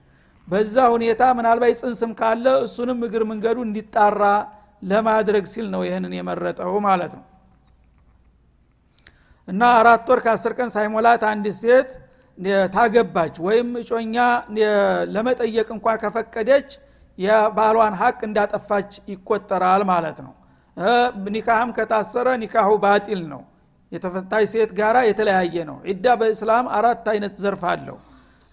በዛ 0.47 0.75
ሁኔታ 0.93 1.23
ምናልባት 1.38 1.75
ጽንስም 1.81 2.11
ካለ 2.19 2.45
እሱንም 2.65 3.01
እግር 3.07 3.23
መንገዱ 3.31 3.57
እንዲጣራ 3.67 4.23
ለማድረግ 4.83 5.45
ሲል 5.53 5.67
ነው 5.73 5.81
ይህንን 5.88 6.13
የመረጠው 6.17 6.73
ማለት 6.88 7.11
ነው 7.17 7.25
እና 9.50 9.62
አራት 9.79 10.08
ወር 10.12 10.20
ከአስር 10.25 10.53
ቀን 10.58 10.70
ሳይሞላት 10.74 11.24
አንድ 11.29 11.46
ሴት 11.60 11.89
ታገባች 12.74 13.36
ወይም 13.46 13.70
እጮኛ 13.82 14.15
ለመጠየቅ 15.13 15.68
እንኳ 15.75 15.96
ከፈቀደች 16.03 16.70
የባሏን 17.18 17.96
ሀቅ 18.01 18.20
እንዳጠፋች 18.27 18.91
ይቆጠራል 19.12 19.82
ማለት 19.91 20.20
ነው። 20.25 20.34
ኒካህም 21.29 21.72
ከታሰረ 21.77 22.27
ኒካሁ 22.44 22.70
ባጢል 22.84 23.22
ነው። 23.34 23.41
የተፈታች 23.91 24.46
ሴት 24.53 24.72
ጋራ 24.79 24.98
የተለያየ 25.08 25.56
ነው። 25.70 25.77
ዒዳ 25.89 26.06
በእስላም 26.20 26.65
አራት 26.77 27.06
አይነት 27.13 27.36
ዘርፍ 27.44 27.63
አለው 27.72 27.98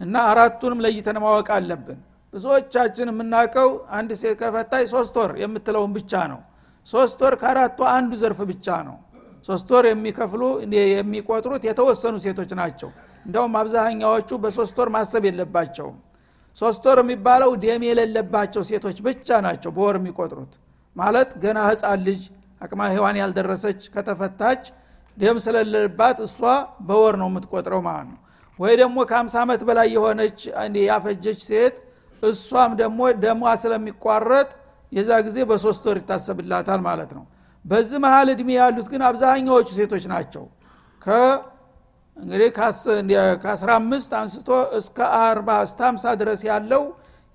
እና 0.01 0.15
አራቱንም 0.31 0.81
ለይተን 0.85 1.19
ማወቅ 1.25 1.49
አለብን። 1.57 1.99
ብዙዎቻችን 2.35 3.11
የምናውቀው 3.13 3.69
አንድ 3.99 4.11
ሴት 4.21 4.35
ከፈታች 4.41 4.87
ሶስት 4.95 5.15
ወር 5.21 5.33
የምትለውን 5.43 5.93
ብቻ 5.99 6.13
ነው። 6.33 6.41
ሶስት 6.87 7.19
ወር 7.25 7.35
ከአራቱ 7.41 7.79
አንዱ 7.93 8.13
ዘርፍ 8.23 8.41
ብቻ 8.51 8.67
ነው 8.89 8.97
ሶስት 9.49 9.69
ወር 9.75 9.85
የሚከፍሉ 9.89 10.43
የሚቆጥሩት 10.75 11.63
የተወሰኑ 11.69 12.15
ሴቶች 12.25 12.51
ናቸው። 12.61 12.91
እንደውም 13.27 13.55
አብዛኛዎቹ 13.61 14.31
በሶስት 14.43 14.77
ወር 14.81 14.89
ማሰብ 14.95 15.23
የለባቸውም። 15.29 15.97
ሶስት 16.59 16.85
ወር 16.89 16.99
የሚባለው 17.03 17.51
ደም 17.65 17.83
የሌለባቸው 17.89 18.63
ሴቶች 18.71 18.99
ብቻ 19.07 19.29
ናቸው 19.47 19.71
በወር 19.77 19.97
የሚቆጥሩት። 20.01 20.53
ማለት 20.97 21.31
ገና 21.43 21.59
ህፃን 21.69 22.01
ልጅ 22.07 22.23
አቅማ 22.61 22.83
ሔዋን 22.93 23.17
ያልደረሰች 23.23 23.81
ከተፈታች 23.95 24.63
ደም 25.17 25.37
ስለሌለባት 25.45 26.19
እሷ 26.27 26.39
በወር 26.89 27.15
ነው 27.23 27.29
የምትቆጥረው 27.31 27.81
ማለት 27.89 28.09
ነው። 28.13 28.21
ወይ 28.59 28.75
ደግሞ 28.81 28.99
ከ50 29.11 29.37
ዓመት 29.43 29.61
በላይ 29.69 29.89
የሆነች 29.95 30.39
ያፈጀች 30.87 31.41
ሴት 31.49 31.77
እሷም 32.23 32.71
ደግሞ 32.81 33.01
ደሟ 33.25 33.43
ስለሚቋረጥ 33.63 34.49
የዛ 34.93 35.11
ጊዜ 35.27 35.39
በሶስት 35.51 35.85
ወር 35.89 35.99
ይታሰብላታል 36.01 36.81
ማለት 36.89 37.11
ነው 37.17 37.25
በዚህ 37.67 37.99
መሀል 38.05 38.29
እድሜ 38.35 38.51
ያሉት 38.59 38.89
ግን 38.93 39.03
አብዛኛዎቹ 39.09 39.69
ሴቶች 39.79 40.05
ናቸው። 40.13 40.45
እንግዲህ 42.17 42.49
ከ15 43.45 44.15
አንስቶ 44.21 44.49
እስከ 44.79 44.99
40 45.17 45.57
እስከ 45.67 45.81
50 45.89 46.15
ድረስ 46.21 46.41
ያለው 46.51 46.83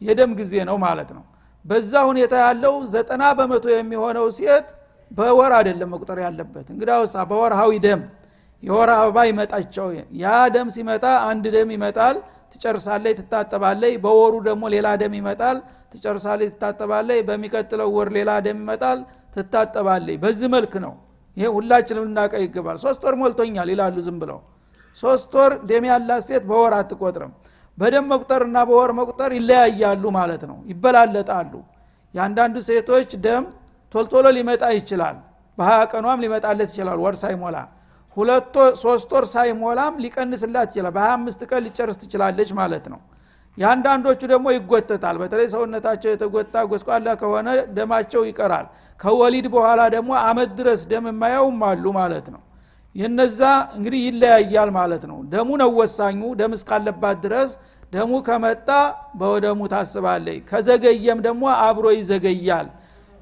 የደም 0.01 0.31
ጊዜ 0.39 0.53
ነው 0.69 0.77
ማለት 0.85 1.09
ነው። 1.17 1.23
በዛ 1.65 1.93
ሁኔታ 2.09 2.33
ያለው 2.45 2.75
ዘጠና 2.93 3.23
በመቶ 3.39 3.65
የሚሆነው 3.73 4.25
ሴት 4.37 4.67
በወር 5.11 5.51
አይደለም 5.57 5.89
መቁጠር 5.93 6.19
ያለበት። 6.25 6.67
እንግዳውሳ 6.73 7.15
በወርሃዊ 7.29 7.71
ደም 7.85 8.01
የወር 8.63 8.89
አበባ 8.95 9.17
ይመጣቸው። 9.29 9.87
ያ 10.23 10.25
ደም 10.55 10.67
ሲመጣ 10.75 11.05
አንድ 11.29 11.45
ደም 11.55 11.69
ይመጣል 11.75 12.17
ትጨርሳለይ 12.53 13.13
ትታጠባለይ 13.19 13.93
በወሩ 14.03 14.33
ደግሞ 14.47 14.63
ሌላ 14.75 14.87
ደም 15.01 15.13
ይመጣል 15.19 15.57
ትጨርሳለይ 15.93 16.47
ትታጠባለይ 16.53 17.19
በሚቀጥለው 17.27 17.89
ወር 17.97 18.09
ሌላ 18.17 18.31
ደም 18.45 18.57
ይመጣል 18.63 18.99
ትታጠባለይ 19.33 20.15
በዚህ 20.23 20.47
መልክ 20.55 20.73
ነው። 20.85 20.93
ይሄ 21.37 21.47
ሁላችንም 21.55 22.05
ልናቀ 22.07 22.33
ይገባል። 22.43 22.77
ሶስት 22.83 23.01
ወር 23.05 23.15
ሞልቶኛል 23.21 23.69
ይላሉ 23.73 23.95
ዝም 24.05 24.17
ብለው። 24.21 24.39
ሶስት 24.97 25.31
ወር 25.37 25.51
ደም 25.69 25.83
ያላት 25.89 26.23
ሴት 26.29 26.43
በወር 26.49 26.73
አትቆጥርም። 26.79 27.31
በደም 27.77 28.05
መቁጠርና 28.11 28.57
በወር 28.69 28.91
መቁጠር 28.99 29.31
ይለያያሉ 29.37 30.03
ማለት 30.17 30.43
ነው። 30.49 30.57
ይበላለጣሉ። 30.71 31.53
የአንዳንዱ 32.13 32.55
ሴቶች 32.67 33.11
ደም 33.25 33.43
ቶልቶሎ 33.93 34.25
ሊመጣ 34.37 34.63
ይችላል። 34.77 35.15
በሀያ 35.57 35.79
ቀኗም 35.91 36.19
ሊመጣለት 36.23 36.69
ይችላል 36.73 36.99
ወር 37.03 37.15
ሳይሞላ። 37.23 37.57
ሁለት 38.17 38.53
ሶስት 38.81 39.09
ወር 39.15 39.25
ሳይሞላም 39.33 39.93
ሊቀንስላት 40.03 40.67
ይችላል። 40.71 40.93
በሀያ 40.97 41.11
አምስት 41.17 41.41
ቀን 41.49 41.61
ሊጨርስ 41.65 41.97
ትችላለች 42.01 42.49
ማለት 42.59 42.85
ነው 42.93 42.99
የአንዳንዶቹ 43.57 44.21
ደግሞ 44.31 44.45
ይጎተታል። 44.55 45.15
በተለይ 45.21 45.47
ሰውነታቸው 45.53 46.09
የተጎታ 46.11 46.55
ጎስቋላ 46.69 47.07
ከሆነ 47.21 47.47
ደማቸው 47.75 48.21
ይቀራል። 48.29 48.67
ከወሊድ 48.99 49.47
በኋላ 49.53 49.81
ደግሞ 49.95 50.11
አመት 50.23 50.51
ድረስ 50.59 50.81
ደም 50.91 51.05
የማያውም 51.11 51.59
አሉ 51.69 51.85
ማለት 51.99 52.27
ነው። 52.35 52.41
የነዛ 52.95 53.41
እንግዲህ 53.75 53.99
ይለያያል 54.07 54.69
ማለት 54.77 55.03
ነው። 55.11 55.17
ደሙ 55.33 55.49
ነው 55.61 55.69
ወሳኙ። 55.79 56.21
ደም 56.39 56.53
እስካለባት 56.57 57.17
ድረስ 57.25 57.51
ደሙ 57.93 58.11
ከመጣ 58.27 58.69
በደሙ 59.19 59.61
ታስባለይ 59.73 60.37
ከዘገየም 60.49 61.19
ደግሞ 61.25 61.43
አብሮ 61.61 61.85
ይዘገያል 61.95 62.67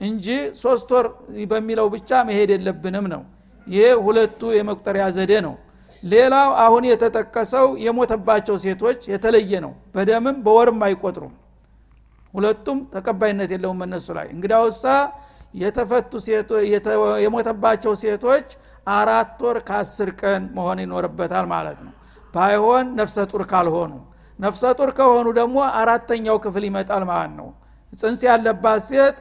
እንጂ 0.01 0.25
ሶስት 0.61 0.89
ወር 0.95 1.05
በሚለው 1.51 1.87
ብቻ 1.95 2.09
መሄድ 2.27 2.49
የለብንም 2.55 3.05
ነው። 3.13 3.23
ይሄ 3.67 3.87
ሁለቱ 4.05 4.41
የመቁጠሪያ 4.57 5.05
ዘዴ 5.17 5.33
ነው 5.47 5.55
ሌላው 6.03 6.49
አሁን 6.63 6.83
የተጠቀሰው 6.89 7.67
የሞተባቸው 7.85 8.55
ሴቶች 8.63 8.99
የተለየ 9.11 9.51
ነው። 9.65 9.73
በደምም 9.95 10.37
በወርም 10.45 10.79
አይቆጥሩም። 10.87 11.33
ሁለቱም 12.33 12.79
ተቀባይነት 12.93 13.49
የለውም 13.55 13.79
እነሱ 13.85 14.07
ላይ። 14.17 14.27
እንግዳውሳ 14.33 14.85
የተፈቱ 15.61 16.11
የሞተባቸው 17.23 17.93
ሴቶች 18.01 18.47
አራት 18.95 19.39
ወር 19.45 19.57
ከአስር 19.67 20.09
ቀን 20.21 20.43
መሆን 20.57 20.79
ይኖርበታል 20.83 21.45
ማለት 21.53 21.79
ነው። 21.85 21.93
ባይሆን 22.33 22.85
ነፍሰ 22.99 23.17
ጡር 23.31 23.43
ካልሆኑ። 23.51 23.93
ነፍሰ 24.39 24.63
ጡር 24.79 24.89
ከሆኑ 24.97 25.27
ደግሞ 25.39 25.57
አራተኛው 25.79 26.37
ክፍል 26.43 26.63
ይመጣል 26.69 27.03
ማለት 27.09 27.33
ነው። 27.39 27.47
ጽንስ 27.93 28.21
ያለባት 28.27 28.81
ሴት 28.89 29.17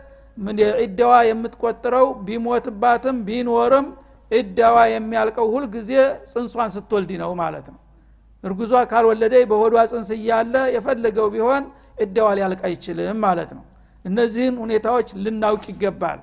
ዒዳዋ 0.83 1.15
የምትቆጥረው 1.29 2.07
ቢሞትባትም 2.27 3.17
ቢኖርም 3.29 3.87
ዒዳዋ 4.31 4.77
የሚያልቀው 4.93 5.47
ሁልጊዜ 5.55 5.91
ጽንሷን 6.31 6.71
ስትወልድ 6.75 7.11
ነው 7.23 7.31
ማለት 7.43 7.67
ነው። 7.73 7.81
እርጉዟ 8.45 8.73
ካልወለደ 8.91 9.35
በሆዷ 9.51 9.77
ጽንስ 9.93 10.11
እያለ 10.17 10.55
የፈለገው 10.75 11.29
ቢሆን 11.35 11.63
ዒዳዋ 12.03 12.29
ሊያልቅ 12.39 12.61
አይችልም 12.69 13.19
ማለት 13.25 13.51
ነው። 13.57 13.65
እነዚህን 14.05 14.57
ሁኔታዎች 14.65 15.09
ልናውቅ 15.25 15.65
ይገባል። 15.73 16.21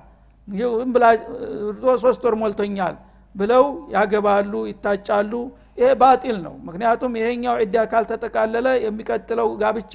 ሶስት 2.02 2.22
ወር 2.26 2.34
ሞልቶኛል 2.42 2.94
ብለው 3.34 3.64
ያገባሉ 3.94 4.52
ይታጫሉ። 4.70 5.32
ይሄ 5.78 5.88
ባጢል 6.00 6.36
ነው። 6.46 6.54
ምክንያቱም 6.66 7.12
ይሄኛው 7.20 7.54
ዒዳ 7.62 7.76
ካልተጠቃለለ 7.90 8.66
የሚቀጥለው 8.84 9.48
ጋብቻ 9.62 9.94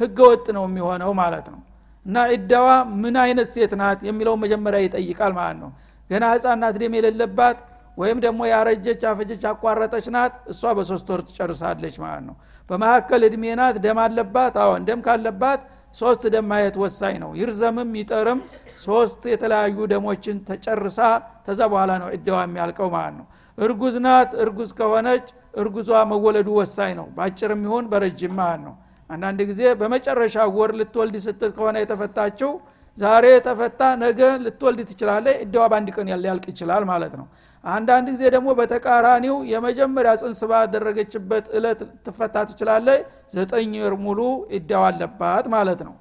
ህገ 0.00 0.18
ወጥ 0.30 0.46
ነው 0.56 0.64
የሚሆነው 0.68 1.10
ማለት 1.20 1.46
ነው። 1.52 1.60
እና 2.06 2.16
ዒዳዋ 2.32 2.68
ምን 3.02 3.16
አይነት 3.24 3.48
ሴት 3.52 3.72
ናት 3.80 4.00
የሚለው 4.08 4.34
መጀመሪያ 4.42 4.78
ይጠይቃል 4.86 5.32
ማለት 5.38 5.58
ነው 5.62 5.70
ገና 6.10 6.24
ህፃናት 6.32 6.74
ደም 6.80 6.94
የሌለባት 6.98 7.58
ወይም 7.98 8.18
ደግሞ 8.24 8.40
ያረጀች 8.50 9.02
አፈጀች 9.08 9.42
አቋረጠች 9.50 10.06
ናት። 10.14 10.34
እሷ 10.52 10.62
በሶስት 10.76 11.06
ወር 11.12 11.20
ትጨርሳለች 11.28 11.96
ማለት 12.04 12.24
ነው። 12.28 12.34
በመካከል 12.70 13.20
እድሜ 13.28 13.44
ናት 13.60 13.76
ደም 13.84 13.98
አለባት 14.04 14.54
አዎን 14.62 14.82
ደም 14.88 15.00
ካለባት 15.06 15.60
ሶስት 15.94 16.22
ደም 16.34 16.46
ማየት 16.50 16.76
ወሳኝ 16.82 17.16
ነው። 17.24 17.30
ይርዘምም 17.40 17.90
ይጠርም 18.00 18.38
ሶስት 18.84 19.22
የተለያዩ 19.32 19.78
ደሞችን 19.92 20.36
ተጨርሳ 20.48 20.98
ተዛ 21.46 21.60
በኋላ 21.72 21.92
ነው 22.02 22.08
እደዋ 22.16 22.38
የሚያልቀው 22.46 22.88
ማለት 22.94 23.14
ነው። 23.20 23.26
እርጉዝ 23.58 23.96
ናት 24.06 24.30
እርጉዝ 24.44 24.70
ከሆነች 24.78 25.26
እርጉዟ 25.54 25.90
መወለዱ 26.12 26.48
ወሳኝ 26.60 26.92
ነው። 27.00 27.06
በአጭርም 27.16 27.62
ይሁን 27.66 27.86
በረጅም 27.92 28.34
ማለት 28.40 28.62
ነው። 28.66 28.74
አንዳንድ 29.10 29.40
ጊዜ 29.50 29.62
በመጨረሻ 29.80 30.36
ወር 30.56 30.70
ልትወልድ 30.78 31.16
ስትል 31.24 31.50
ከሆነ 31.56 31.76
የተፈታችው 31.82 32.50
ዛሬ 32.98 33.26
ተፈታ 33.44 33.80
ነገ 34.02 34.20
ልትወልድ 34.42 34.80
ትችላለች 34.88 35.36
እደዋ 35.44 35.62
በአንድ 35.72 35.88
ቀን 35.96 36.08
ሊያልቅ 36.22 36.44
ይችላል 36.52 36.82
ማለት 36.90 37.14
ነው። 37.20 37.26
አንዳንድ 37.64 38.06
ጊዜ 38.14 38.22
ደግሞ 38.34 38.48
በተቃራኒው 38.58 39.36
የመጀመሪያ 39.50 40.12
ጽንስ 40.20 40.40
ባደረገችበት 40.50 41.44
እለት 41.56 41.80
ትፈታ 42.06 42.36
ትችላለች 42.50 43.02
ዘጠኝ 43.34 43.72
ወር 43.84 43.94
ሙሉ 44.04 44.20
እዳዋ 44.58 44.84
አለባት 44.90 45.46
ማለት 45.54 45.80
ነው። 45.88 45.94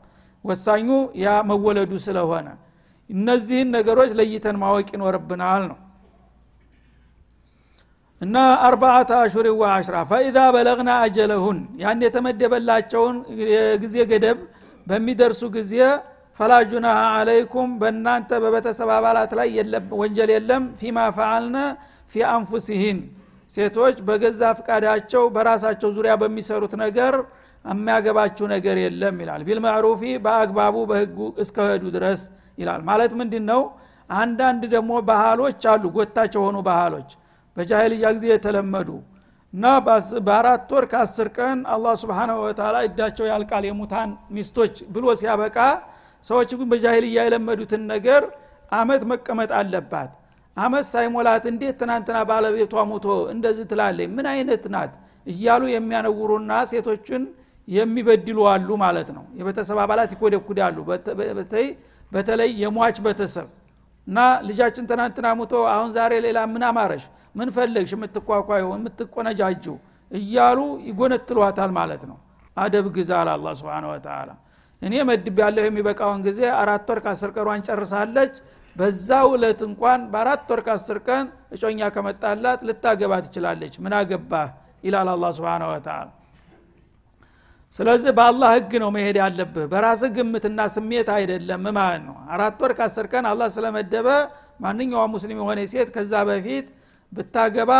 ወሳኙ 0.46 0.90
ያ 1.24 1.38
መወለዱ 1.50 1.92
ስለሆነ። 2.06 2.48
እነዚህን 3.10 3.70
ነገሮች 3.78 4.12
ለይተን 4.20 4.58
ማወቅ 4.62 4.88
ይኖርብናል 4.96 5.64
ነው። 5.72 5.80
እና 8.22 8.38
አርባአተ 8.66 9.12
አሹር 9.20 9.48
ወአሽራ 9.62 9.98
ፈኢዛ 10.10 10.38
በለግና 10.56 10.90
አጀለሁን። 11.06 11.60
ያን 11.82 12.02
የተመደበላቸውን 12.06 13.16
የጊዜ 13.44 13.96
ገደብ 14.12 14.40
በሚደርሱ 14.88 15.42
ጊዜ 15.56 15.74
ፈላጁናሃ 16.42 17.00
አለይኩም 17.18 17.72
በእናንተ 17.82 18.40
በቤተሰብ 18.44 18.90
አባላት 18.96 19.32
ላይ 19.40 19.50
ወንጀል 20.00 20.30
የለም 20.34 20.64
ፊማ 20.80 20.98
ፈአልነ 21.18 21.58
ፊ 22.14 22.24
አንፉሲህን 22.30 23.00
ሴቶች 23.52 23.98
በገዛ 24.08 24.42
ፍቃዳቸው 24.58 25.24
በራሳቸው 25.36 25.90
ዙሪያ 25.98 26.14
በሚሰሩት 26.22 26.74
ነገር 26.84 27.16
የሚያገባችሁ 27.66 28.46
ነገር 28.54 28.78
የለም 28.84 29.16
ይላል። 29.24 29.42
ቢልማዕሩፊ 29.48 30.02
በአግባቡ 30.26 30.76
በህጉ 30.92 31.18
እስከሄዱ 31.44 31.84
ድረስ 31.98 32.22
ይላል። 32.58 32.82
ማለት 32.90 33.14
ምንድን 33.22 33.46
ነው 33.52 33.62
አንዳንድ 34.10 34.64
ደግሞ 34.74 34.92
ባህሎች 35.10 35.62
አሉ 35.74 35.84
ጎታች 35.98 36.34
የሆኑ 36.38 36.58
ባህሎች 36.70 37.10
በጃሂልያ 37.58 38.10
ጊዜ 38.18 38.26
የተለመዱ 38.34 38.90
እና 39.54 39.66
በአራት 40.28 40.70
ወር 40.74 40.86
ከአስር 40.92 41.28
ቀን 41.38 41.60
አላህ 41.74 41.94
ስብሓናሁ 42.02 42.38
ወተላ 42.46 42.78
እዳቸው 42.88 43.26
ያልቃል 43.32 43.64
የሙታን 43.70 44.10
ሚስቶች 44.36 44.76
ብሎ 44.96 45.06
ሲያበቃ 45.22 45.58
ሰዎች 46.24 46.50
ግን 46.58 46.68
በጃሂልያ 46.72 47.20
የለመዱትን 47.28 47.84
ነገር 47.94 48.24
አመት 48.74 49.02
መቀመጥ 49.12 49.52
አለባት። 49.60 50.12
አመት 50.58 50.86
ሳይሞላት 50.92 51.44
እንዴት 51.52 51.76
ትናንትና 51.82 52.18
ባለቤቷ 52.30 52.74
ሙቶ 52.90 53.06
እንደዚህ 53.34 53.66
ትላለች? 53.72 54.10
ምን 54.16 54.26
አይነት 54.34 54.64
ናት? 54.74 54.92
እያሉ 55.28 55.64
የሚያነውሩና 55.72 56.52
ሴቶችን 56.72 57.22
የሚበድሉ 57.68 58.38
አሉ 58.54 58.70
ማለት 58.84 59.10
ነው። 59.18 59.24
የቤተሰብ 59.40 59.78
አባላት 59.84 60.10
ይኮደኩዳሉ። 60.16 60.78
በተለይ 62.12 62.50
የሟች 62.64 62.98
ቤተሰብ 63.06 63.48
እና 64.08 64.18
ልጃችን 64.48 64.86
ትናንትና 64.90 65.28
ሙቶ 65.40 65.54
አሁን 65.74 65.90
ዛሬ 65.98 66.12
ሌላ 66.26 66.40
ምን 66.54 66.64
አማረሽ? 66.70 67.04
ምን 67.36 67.50
ፈለግሽ? 67.56 67.92
የምትቋቋዩ 67.96 68.64
የምትቆነጃጁ 68.76 69.66
እያሉ 70.12 70.60
ይጎነትሏታል 70.88 71.72
ማለት 71.78 72.04
ነው። 72.10 72.18
አደብ 72.58 72.86
ግዛ 72.96 73.12
አላ 73.24 73.52
ስብን 73.60 73.86
ወተላ 73.92 74.30
እኔ 74.82 74.94
መድብ 75.10 75.38
ያለሁ 75.44 75.64
የሚበቃውን 75.68 76.22
ጊዜ 76.28 76.42
አራት 76.62 76.88
ወር 76.92 77.00
ከአስር 77.04 77.32
ቀሯን 77.36 77.62
ጨርሳለች። 77.68 78.34
በዛው 78.76 79.30
እለት 79.38 79.62
እንኳን 79.68 80.02
በአራት 80.12 80.50
ወር 80.52 80.62
ከአስር 80.66 80.98
ቀን 81.08 81.26
እጮኛ 81.56 81.90
ከመጣላት 81.96 82.60
ልታገባ 82.68 83.14
ትችላለች። 83.26 83.74
ምን 83.84 83.94
አገባህ? 84.00 84.48
ይላል 84.84 85.10
አላ 85.14 85.26
ስብን 85.36 85.64
ወተላ 85.70 86.08
ስለዚህ 87.76 88.12
በአላህ 88.18 88.50
ህግ 88.56 88.72
ነው 88.84 88.90
መሄድ 88.96 89.18
ያለብህ። 89.22 89.66
በራስህ 89.72 90.10
ግምትና 90.16 90.60
ስሜት 90.76 91.10
አይደለም። 91.18 91.64
ማለት 91.72 92.02
ነው? 92.08 92.16
አራት 92.34 92.58
ወር 92.64 92.72
ከአስር 92.78 93.06
ቀን 93.14 93.26
አላህ 93.32 93.48
ስለመደበ 93.56 94.08
ማንኛውም 94.62 95.12
ሙስሊም 95.16 95.38
የሆነ 95.42 95.60
ሴት 95.72 95.90
ከዛ 95.96 96.14
በፊት 96.30 96.68
ብታገባ 97.12 97.72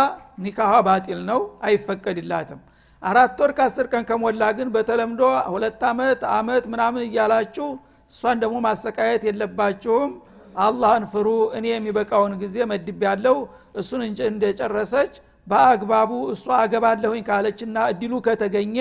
ኒካኋ 0.44 0.72
ባጢል 0.86 1.20
ነው 1.28 1.40
አይፈቀድላትም 1.66 2.60
አራት 3.02 3.38
ወር 3.42 3.50
ከአስር 3.56 3.86
ቀን 3.92 4.04
ከሞላ 4.08 4.42
ግን 4.58 4.68
በተለምዶ 4.74 5.22
ሁለት 5.52 5.80
አመት 5.88 6.20
አመት 6.36 6.64
ምናምን 6.72 7.02
እያላችሁ 7.06 7.68
እሷን 8.10 8.38
ደግሞ 8.42 8.56
ማሰቃየት 8.66 9.22
የለባችሁም። 9.28 10.10
አላህን 10.58 11.04
ፍሩ። 11.12 11.26
እኔ 11.58 11.66
የሚበቃውን 11.72 12.32
ጊዜ 12.42 12.56
መድብ 12.72 13.00
ያለው 13.08 13.36
እሱን 13.80 14.00
እንደጨረሰች 14.28 15.12
በአግባቡ 15.46 16.10
እሷ 16.32 16.44
አገባለሁኝ 16.58 17.22
ካለችና 17.28 17.76
እድሉ 17.92 18.12
ከተገኘ 18.26 18.76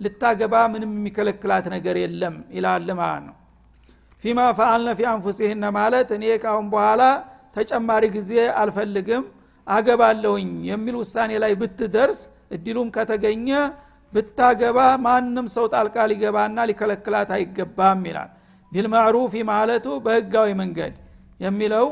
ልታገባ 0.00 0.54
ምንም 0.72 0.92
የሚከለክላት 0.96 1.66
ነገር 1.74 1.96
የለም 2.02 2.36
ይላል 2.56 2.88
ማለት 3.00 3.22
ነው። 3.28 3.36
ፊማ 4.22 4.40
ፈአልነ 4.58 4.88
ፊ 4.98 5.06
አንፉሲህነ 5.12 5.64
ማለት 5.76 6.08
እኔ 6.16 6.24
ካሁን 6.42 6.66
በኋላ 6.72 7.02
ተጨማሪ 7.56 8.04
ጊዜ 8.16 8.32
አልፈልግም 8.60 9.22
አገባለሁኝ 9.66 10.50
የሚል 10.70 10.94
ውሳኔ 11.00 11.32
ላይ 11.42 11.52
ብትደርስ 11.60 12.20
እድሉም 12.50 12.88
ከተገኘ 12.96 13.48
ብታገባ 14.12 14.78
ማንም 15.04 15.46
ሰው 15.54 15.66
ጣልቃ 15.72 15.96
ሊገባና 16.10 16.58
ሊከለክላት 16.70 17.30
አይገባም 17.36 18.00
ይላል። 18.08 18.30
ቢልማዕሩፊ 18.72 19.34
ማለቱ 19.50 19.86
በህጋዊ 20.04 20.48
መንገድ 20.60 20.94
የሚለው 21.40 21.86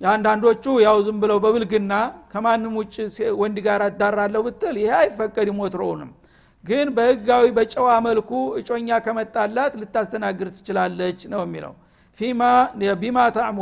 የአንዳንዶቹ 0.00 0.64
ያው 0.84 0.96
ዝም 1.06 1.18
ብለው 1.22 1.38
በብልግና 1.44 1.92
ከማንም 2.32 2.74
ውጭ 2.80 2.94
ወንድ 3.40 3.58
ጋር 3.66 3.82
አዳራለሁ 3.86 4.40
ብትል 4.46 4.76
ይሄ 4.82 4.90
አይፈቀድም 5.00 5.58
ወትሮውንም 5.64 6.10
ግን 6.64 6.86
በህጋዊ 6.96 7.46
በጨዋ 7.56 7.88
መልኩ 8.06 8.30
እጮኛ 8.60 8.98
ከመጣላት 9.06 9.72
ልታስተናግድ 9.80 10.48
ትችላለች 10.56 11.20
ነው 11.32 11.40
የሚለው። 11.44 11.72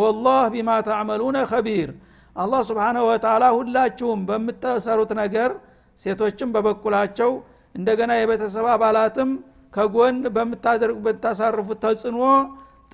ወላህ 0.03 0.41
ቢማ 0.55 0.71
ታዕመሉነ 0.89 1.39
ከቢር 1.51 1.91
አላህ 2.37 2.61
ስብሓናሁ 2.69 3.05
ወተላ 3.11 3.45
ሁላችሁም 3.57 4.21
በምትሰሩት 4.29 5.11
ነገር 5.23 5.51
ሴቶችም 5.99 6.53
በበኩላቸው 6.55 7.31
እንደገና 7.75 8.13
የቤተሰብ 8.19 8.67
አባላትም 8.73 9.31
ከጎን 9.73 10.17
በምታሳርፉት 10.35 11.79
ተጽዕኖ 11.85 12.19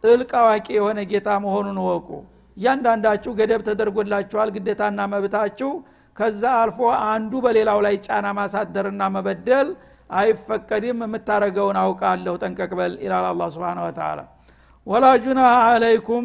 ጥልቅ 0.00 0.30
አዋቂ 0.40 0.66
የሆነ 0.76 0.98
ጌታ 1.12 1.28
መሆኑን 1.44 1.78
ወቁ 1.86 2.08
እያንዳንዳችሁ 2.56 3.30
ገደብ 3.38 3.60
ተደርጎላችኋል 3.68 4.48
ግዴታና 4.56 5.00
መብታችሁ። 5.12 5.70
ከዛ 6.16 6.42
አልፎ 6.60 6.78
አንዱ 7.08 7.32
በሌላው 7.44 7.78
ላይ 7.86 7.94
ጫና 8.06 8.26
ማሳደርና 8.38 9.02
መበደል 9.16 9.68
አይፈቀድም። 10.10 10.98
የምታረገውን 11.04 11.76
አውቃለሁ 11.82 12.34
ጠንቀቅበል 12.42 12.92
ይላል 13.04 13.26
አላ 13.30 13.48
ስብን 13.54 13.80
ወተላ 13.84 14.20
ወላ 14.86 15.06
ጁናህ 15.24 15.52
አለይኩም። 15.68 16.24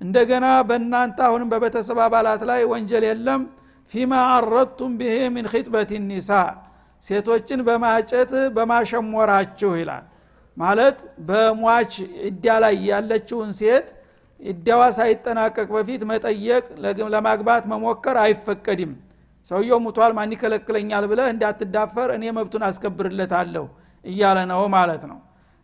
እንደገና 0.00 0.46
በእናንተ 0.68 1.18
አሁንም 1.26 1.50
በቤተሰብ 1.52 1.98
አባላት 2.06 2.42
ላይ 2.50 2.60
ወንጀል 2.72 3.04
የለም 3.08 3.42
ፊማ 3.90 4.12
አረድቱም 4.34 4.92
ብሄ 5.00 5.14
ሚን 5.34 5.46
ኺጥበት 5.52 5.90
ኒሳ 6.06 6.30
ሴቶችን 7.02 7.60
በማጨት 7.66 8.32
በማሸሞራችሁ 8.56 9.70
ይላል። 9.80 10.04
ማለት 10.56 10.98
በሟች 11.28 11.92
እዳ 12.28 12.46
ላይ 12.64 12.76
ያለችውን 12.90 13.50
ሴት 13.60 13.86
እደዋ 14.40 14.80
ሳይጠናቀቅ 14.96 15.68
በፊት 15.74 16.02
መጠየቅ 16.10 16.64
ለማግባት 17.14 17.64
መሞከር 17.72 18.16
አይፈቀድም። 18.24 18.92
ሰውየው 19.50 19.78
ሙቷል 19.86 20.12
ማን 20.16 20.32
ይከለክለኛል 20.34 21.04
ብለህ 21.10 21.26
እንዳትዳፈር 21.32 22.08
እኔ 22.16 22.24
መብቱን 22.36 22.62
አስከብርለታለሁ 22.68 23.64
እያለ 24.04 24.38
ነው 24.52 24.62
ማለት 24.76 25.02
ነው። 25.10 25.18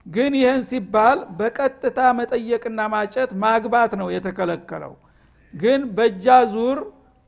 ግን 0.06 0.33
ይህን 0.40 0.62
ሲባል 0.68 1.18
በቀጥታ 1.38 1.98
መጠየቅና 2.18 2.80
ማጨት 2.94 3.30
ማግባት 3.42 3.92
ነው 4.00 4.09
የተከለከለው። 4.16 4.92
ግን 5.54 5.80
በእጃ 5.96 6.26
ዙር 6.52 6.78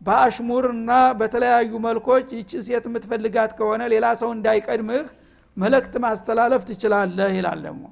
በአሽሙርና 0.02 0.90
በተለያዩ 1.18 1.72
መልኮች 1.84 2.28
ይቺ 2.38 2.52
ሴት 2.66 2.84
የምትፈልጋት 2.88 3.50
ከሆነ 3.58 3.82
ሌላ 3.92 4.06
ሰው 4.20 4.30
እንዳይቀድምህ 4.36 5.04
መልእክት 5.56 5.94
ማስተላለፍ 6.04 6.62
ትችላለህ 6.68 7.30
ይላል 7.38 7.60
ደግሞ። 7.66 7.84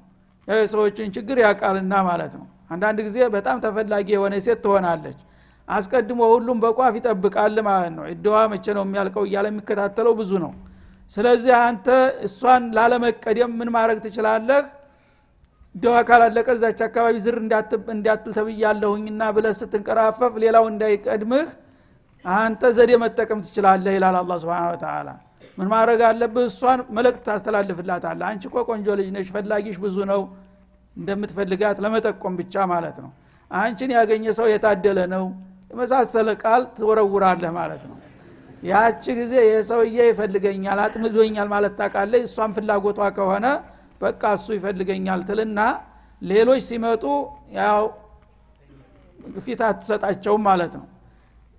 የሰዎችን 0.47 1.11
ችግር 1.15 1.37
ያቃልና 1.45 1.93
ማለት 2.09 2.33
ነው። 2.39 2.45
አንዳንድ 2.73 2.99
ጊዜ 3.07 3.17
በጣም 3.35 3.57
ተፈላጊ 3.65 4.07
የሆነ 4.15 4.35
ሴት 4.45 4.59
ትሆናለች። 4.65 5.19
አስቀድሞ 5.67 6.21
ሁሉም 6.33 6.57
በቋፍ 6.63 6.93
ይጠብቃል 6.99 7.57
ማለት 7.67 7.91
ነው። 7.97 8.05
እድዋ 8.13 8.35
መቼ 8.53 8.65
ነው 8.77 8.83
የሚያልቀው 8.85 9.23
እያለ 9.27 9.47
የሚከታተለው 9.51 10.13
ብዙ 10.21 10.31
ነው። 10.45 10.53
ስለዚህ 11.11 11.53
አንተ 11.61 11.87
እሷን 12.27 12.63
ላለመቀደም 12.77 13.51
ምን 13.59 13.69
ማድረግ 13.75 13.97
ትችላለህ? 14.05 14.61
ደዋ 15.75 15.95
ካላለቀ 16.07 16.47
እዛች 16.55 16.79
አካባቢ 16.87 17.15
ዝር 17.25 17.35
እንዳትል 17.95 18.31
ተብያለሁኝና 18.37 19.21
ብለህ 19.35 19.53
ስትንቀራፈፍ 19.59 20.33
ሌላው 20.43 20.65
እንዳይቀድምህ 20.71 21.47
አንተ 22.25 22.63
ዘዴ 22.77 22.91
መጠቀም 23.03 23.39
ትችላለህ 23.45 23.93
ይላል 23.97 24.15
አላ 24.19 24.33
ስብን 24.41 24.57
ተላ 24.81 25.09
ምን 25.57 25.67
ማድረግ 25.71 25.99
አለብህ? 26.07 26.43
እሷን 26.49 26.79
መልእክት 26.97 27.21
ታስተላልፍላታለህ። 27.27 28.25
አንቺ 28.29 28.43
እኮ 28.49 28.57
ቆንጆ 28.69 28.87
ልጅ 28.99 29.07
ነች 29.15 29.27
ፈላጊሽ 29.35 29.77
ብዙ 29.83 29.97
ነው 30.11 30.21
እንደምትፈልጋት 30.97 31.77
ለመጠቆም 31.83 32.33
ብቻ 32.39 32.53
ማለት 32.71 32.97
ነው። 33.03 33.11
አንቺን 33.51 33.91
ያገኘ 33.97 34.25
ሰው 34.39 34.47
የታደለ 34.51 34.99
ነው 35.13 35.25
የመሳሰለ 35.71 36.29
ቃል 36.43 36.61
ትወረውራለህ 36.77 37.51
ማለት 37.59 37.83
ነው። 37.89 37.97
ያቺ 38.63 39.03
ጊዜ 39.19 39.33
የሰውዬ 39.47 39.97
ይፈልገኛል 40.09 40.79
አጥምዶኛል 40.85 41.47
ማለት 41.53 41.73
ታቃለች 41.79 42.23
እሷን 42.27 42.51
ፍላጎቷ 42.57 43.01
ከሆነ 43.17 43.45
በቃ 44.01 44.23
እሱ 44.37 44.47
ይፈልገኛል 44.57 45.21
ትልና 45.29 45.59
ሌሎች 46.21 46.61
ሲመጡ 46.69 47.03
ያው 47.57 47.83
ፊት 49.45 49.61
አትሰጣቸውም 49.67 50.43
ማለት 50.49 50.73
ነው 50.79 50.85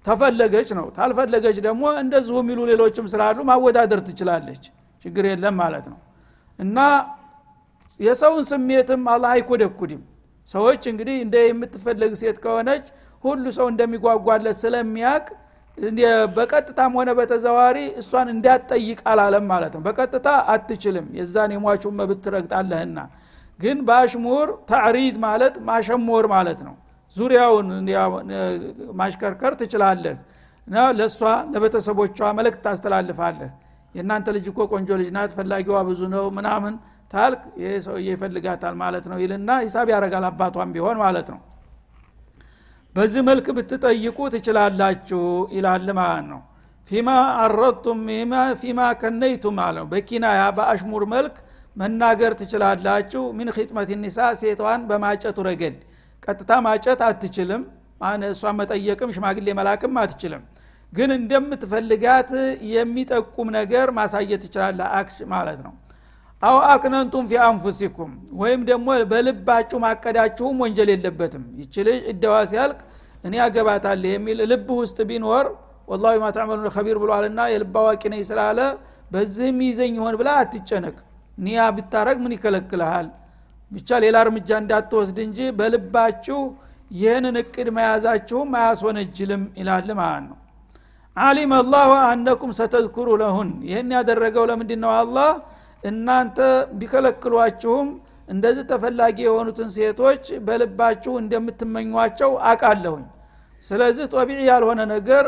ተፈለገች 0.04 0.70
ነው። 0.78 0.86
ታልፈለገች 0.96 1.56
ደግሞ 1.66 1.84
እንደዚሁ 2.02 2.36
የሚሉ 2.42 2.60
ሌሎችም 2.70 3.06
ስላሉ 3.12 3.38
ማወዳደር 3.50 4.00
ትችላለች። 4.08 4.64
ችግር 5.04 5.24
የለም 5.28 5.54
ማለት 5.62 5.86
ነው። 5.92 5.98
እና 6.58 6.78
የሰውን 8.00 8.44
ስሜትም 8.50 9.02
አላህ 9.14 9.30
አይኮደኩድም። 9.36 10.02
ሰዎች 10.48 10.82
እንግዲህ 10.90 11.16
እንደ 11.24 11.36
የምትፈለግ 11.44 12.12
ሴት 12.20 12.38
ከሆነች 12.44 12.86
ሁሉ 13.24 13.44
ሰው 13.58 13.66
እንደሚጓጓለት 13.72 14.56
ስለሚያቅ 14.62 15.24
በቀጥታም 16.36 16.92
ሆነ 16.98 17.10
በተዘዋሪ 17.18 17.78
እሷን 18.00 18.28
እንዳትጠይቅ 18.32 18.98
አላለም 19.10 19.44
ማለት 19.52 19.72
ነው። 19.76 19.82
በቀጥታ 19.86 20.28
አትችልም። 20.52 21.06
የዛን 21.18 21.52
የሟቹን 21.54 21.94
መብት 22.00 22.18
ትረግጣለህና። 22.26 22.98
ግን 23.58 23.78
በአሽሙር 23.88 24.48
ታዕሪድ 24.70 25.16
ማለት 25.24 25.54
ማሸሞር 25.68 26.26
ማለት 26.34 26.60
ነው 26.66 26.74
ዙሪያውን 27.16 27.68
ማሽከርከር 29.00 29.54
ትችላለህ 29.60 30.16
ለእሷ 30.98 31.20
ለቤተሰቦቿ 31.52 32.18
መልእክት 32.38 32.60
ታስተላልፋለህ። 32.66 33.50
የእናንተ 33.94 34.26
ልጅ 34.36 34.44
እኮ 34.50 34.60
ቆንጆ 34.72 34.90
ልጅ 35.00 35.08
ናት 35.16 35.30
ፈላጊዋ 35.38 35.78
ብዙ 35.88 36.00
ነው 36.14 36.26
ምናምን 36.36 36.74
ታልክ 37.12 37.42
ይህ 37.62 37.72
ሰውዬ 37.86 38.06
ይፈልጋታል 38.14 38.74
ማለት 38.82 39.04
ነው 39.10 39.18
ይልና 39.22 39.50
ሂሳብ 39.64 39.86
ያደረጋል 39.92 40.24
አባቷም 40.28 40.70
ቢሆን 40.74 40.96
ማለት 41.02 41.28
ነው። 41.34 41.40
በዚህ 42.94 43.22
መልክ 43.28 43.46
ብትጠይቁ 43.56 44.18
ትችላላችሁ 44.34 45.22
ይላል 45.56 45.86
ማለት 45.98 46.26
ነው። 46.32 46.40
ፊማ 46.90 47.08
አረቱም 47.42 48.00
ፊማ 48.62 48.80
ከነይቱም 49.00 49.58
ነው 49.76 49.84
በኪናያ 49.92 50.42
በአሽሙር 50.56 51.04
መልክ 51.14 51.34
መናገር 51.76 52.32
ትችላላችሁ። 52.40 53.22
ሚን 53.36 53.48
ኺጥመት 53.56 53.90
ኒሳ 54.02 54.18
ሴቷን 54.40 54.80
በማጨቱ 54.88 55.38
ረገድ 55.48 55.76
ቀጥታ 56.22 56.52
ማጨት 56.66 57.00
አትችልም። 57.06 57.62
እሷን 58.28 58.56
መጠየቅም 58.60 59.10
ሽማግሌ 59.16 59.48
መላክም 59.58 59.96
አትችልም። 60.02 60.42
ግን 60.92 61.10
እንደምትፈልጋት 61.16 62.30
የሚጠቁም 62.72 63.48
ነገር 63.58 63.86
ማሳየት 63.98 64.40
ትችላለ 64.44 64.80
አክሽ 64.98 65.18
ማለት 65.32 65.60
ነው። 65.66 65.72
አው 66.42 66.56
አክነንቱም 66.70 67.24
ፊ 67.30 67.38
አንፉሲኩም 67.44 68.10
ወይም 68.40 68.60
ደግሞ 68.70 68.88
በልባችሁ 69.10 69.78
ማቀዳችሁም 69.84 70.56
ወንጀል 70.64 70.88
የለበትም። 70.94 71.44
ይች 71.60 71.74
እደዋ 72.12 72.34
ሲያልቅ 72.50 72.80
እኔ 73.24 73.34
አገባታለሁ 73.44 74.10
የሚል 74.14 74.38
ልብ 74.52 74.68
ውስጥ 74.80 74.98
ቢኖር 75.10 75.46
ወላሁ 75.88 76.14
ማ 76.22 76.28
ተዕመሉን 76.36 76.68
ከቢር 76.74 76.96
ብሏልና 77.02 77.40
የልብ 77.52 77.74
አዋቂ 77.80 78.02
ነኝ 78.12 78.22
ስላለ 78.28 78.58
በዚህም 79.12 79.58
ይዘኝ 79.66 79.94
ይሆን 79.98 80.14
ብላ 80.20 80.30
አትጨነቅ። 80.42 80.96
ኒያ 81.38 81.60
ብታረግ 81.76 82.18
ምን 82.24 82.32
ይከለክልሃል 82.36 83.06
ብቻ 83.72 83.98
ሌላ 84.04 84.16
እርምጃ 84.24 84.50
እንዳትወስድ 84.62 85.18
እንጂ 85.24 85.38
በልባችሁ 85.58 86.38
ይህንን 86.94 87.36
እቅድ 87.42 87.68
መያዛችሁም 87.76 88.50
አያስወነጅልም 88.60 89.42
ይላል 89.60 89.88
ማለት 90.00 90.24
ነው። 90.26 90.38
አሊም 91.16 91.52
አላሁ 91.56 91.90
አነኩም 92.04 92.50
ሰተዝኩሩ 92.58 93.08
ለሁን። 93.22 93.48
ይህን 93.68 93.90
ያደረገው 93.96 94.44
ለምንድ 94.50 94.70
ነው? 94.84 94.92
አላህ 95.00 95.30
እናንተ 95.82 96.38
ቢከለክሏችሁም 96.78 97.88
እንደዚህ 98.28 98.64
ተፈላጊ 98.70 99.16
የሆኑትን 99.26 99.68
ሴቶች 99.76 100.24
በልባችሁ 100.46 101.12
እንደምትመኟቸው 101.22 102.30
አቃለሁኝ 102.50 103.04
ስለዚህ 103.62 104.04
ጦቢዒ 104.14 104.40
ያልሆነ 104.50 104.80
ነገር 104.92 105.24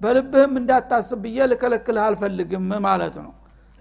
በልብህም 0.00 0.52
እንዳታስብ 0.60 1.18
ብዬ 1.24 1.38
ልከለክልህ 1.50 2.02
አልፈልግም 2.06 2.66
ማለት 2.86 3.16
ነው። 3.24 3.32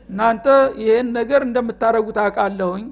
እናንተ 0.10 0.45
ይህን 0.84 1.08
ነገር 1.17 1.41
እንደምታረጉት 1.47 2.17
አቃለሁኝ 2.24 2.86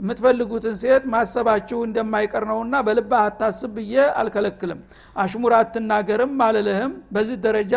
የምትፈልጉትን 0.00 0.74
ሴት 0.80 1.04
ማሰባችሁ 1.12 1.78
እንደማይቀር 1.86 2.44
ነውና 2.50 2.76
በልባ 2.86 3.12
አታስብ 3.26 3.72
ብዬ 3.76 3.94
አልከለክልም። 4.20 4.80
አሽሙር 5.16 5.54
አትናገርም 5.58 6.34
አልልህም። 6.46 6.92
በዚህ 7.14 7.38
ደረጃ 7.46 7.74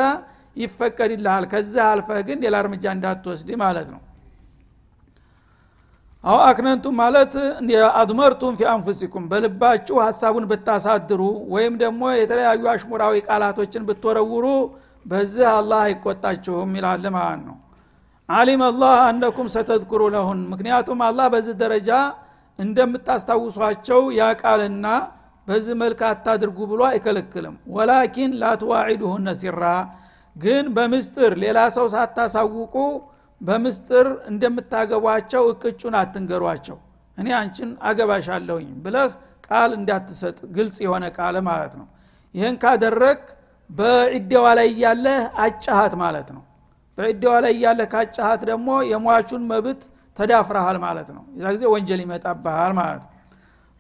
ይፈቀድልሃል። 0.56 1.46
ከዚህ 1.52 1.84
አልፈህ 1.90 2.20
ግን 2.28 2.40
ሌላ 2.44 2.56
እርምጃ 2.64 2.86
እንዳትወስድ 2.96 3.50
ማለት 3.64 3.88
ነው። 3.96 4.02
አው 6.24 6.38
አክነንቱም 6.44 6.96
ማለት 7.02 7.34
አድመርቱም 8.02 8.54
ፊ 8.60 8.68
አንፉሲኩም 8.74 9.24
በልባችሁ 9.32 9.96
ሀሳቡን 10.04 10.46
ብታሳድሩ 10.52 11.22
ወይም 11.54 11.74
ደግሞ 11.82 12.12
የተለያዩ 12.16 12.64
አሽሙራዊ 12.74 13.16
ቃላቶችን 13.28 13.88
ብትወረውሩ 13.90 14.46
በዚህ 15.06 15.46
አላህ 15.54 15.82
አይቆጣችሁም 15.88 16.72
ይላል 16.78 17.06
ማለት 17.16 17.42
ነው 17.48 17.58
አሊም 18.30 18.62
አላህ 18.68 18.94
አነኩም 19.08 19.48
ሰተዝኩሩ 19.54 20.02
ለሁን 20.14 20.40
ምክንያቱም 20.52 21.00
አላህ 21.08 21.26
በዚህ 21.34 21.56
ደረጃ 21.62 21.90
እንደምታስታውሷቸው 22.60 24.02
ያቃልና 24.18 24.88
በዚህ 25.48 25.76
መልክ 25.82 26.02
አታድርጉ 26.10 26.58
ብሎ 26.72 26.82
አይከለክልም። 26.90 27.56
ወላኪን 27.76 28.32
ላትዋዒዱሁነ 28.42 29.28
ሲራ 29.40 29.64
ግን 30.36 30.66
በምስጥር 30.76 31.32
ሌላ 31.44 31.60
ሰው 31.76 31.88
ሳታሳውቁ 31.94 32.76
በምስጥር 33.42 34.08
እንደምታገቧቸው 34.32 35.44
እቅጩን 35.54 35.96
አትንገሯቸው። 36.02 36.78
እኔ 37.18 37.28
አንቺን 37.40 37.72
አገባሻለሁኝ 37.88 38.70
ብለህ 38.86 39.12
ቃል 39.48 39.72
እንዳትሰጥ 39.78 40.38
ግልጽ 40.56 40.78
የሆነ 40.86 41.06
ቃል 41.18 41.36
ማለት 41.50 41.74
ነው። 41.80 41.88
ይህን 42.36 42.56
ካደረግ 42.64 43.20
በዒደዋ 43.70 44.46
ላይ 44.60 44.68
እያለህ 44.74 45.22
አጫሃት 45.44 45.94
ማለት 46.02 46.30
ነው 46.36 46.44
በዒደዋ 46.98 47.34
ላይ 47.44 47.52
እያለህ 47.56 47.88
ካጫሃት 47.94 48.42
ደግሞ 48.50 48.70
የሟቹን 48.90 49.44
መብት 49.52 49.82
ተዳፍረሃል 50.18 50.78
ማለት 50.84 51.10
ነው። 51.16 51.24
የዛ 51.38 51.48
ጊዜ 51.56 51.64
ወንጀል 51.74 52.02
ይመጣብሃል 52.04 52.74
ማለት 52.80 53.04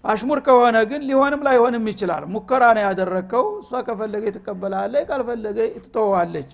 አሽሙር 0.03 0.39
ከሆነ 0.45 0.77
ግን 0.89 1.01
ሊሆንም 1.09 1.41
ላይሆንም 1.47 1.85
ይችላል። 1.91 2.23
ሙከራ 2.33 2.63
ነው 2.77 2.83
ያደረግከው 2.85 3.45
እሷ 3.61 3.81
ከፈለገ 3.87 4.23
ትቀበላለች 4.37 5.05
ካልፈለገ 5.09 5.57
ትተዋለች 5.85 6.49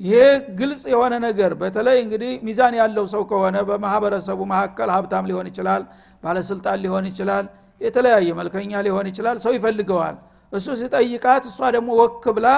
ይሄ 0.00 0.20
ግልጽ 0.58 0.82
የሆነ 0.92 1.14
ነገር 1.24 1.52
በተለይ 1.60 1.96
እንግዲህ 2.04 2.30
ሚዛን 2.46 2.74
ያለው 2.80 3.04
ሰው 3.12 3.22
ከሆነ 3.30 3.56
በማህበረሰቡ 3.68 4.40
መካከል 4.52 4.90
ሀብታም 4.94 5.26
ሊሆን 5.30 5.46
ይችላል 5.50 5.82
ባለስልጣን 6.22 6.78
ሊሆን 6.84 7.06
ይችላል 7.10 7.44
የተለያየ 7.80 8.30
መልከኛ 8.40 8.82
ሊሆን 8.86 9.06
ይችላል 9.10 9.36
ሰው 9.44 9.52
ይፈልገዋል። 9.56 10.16
እሱ 10.52 10.66
ሲጠይቃት 10.80 11.44
እሷ 11.50 11.70
ደግሞ 11.76 11.90
ወክ 12.00 12.24
ብላ 12.36 12.48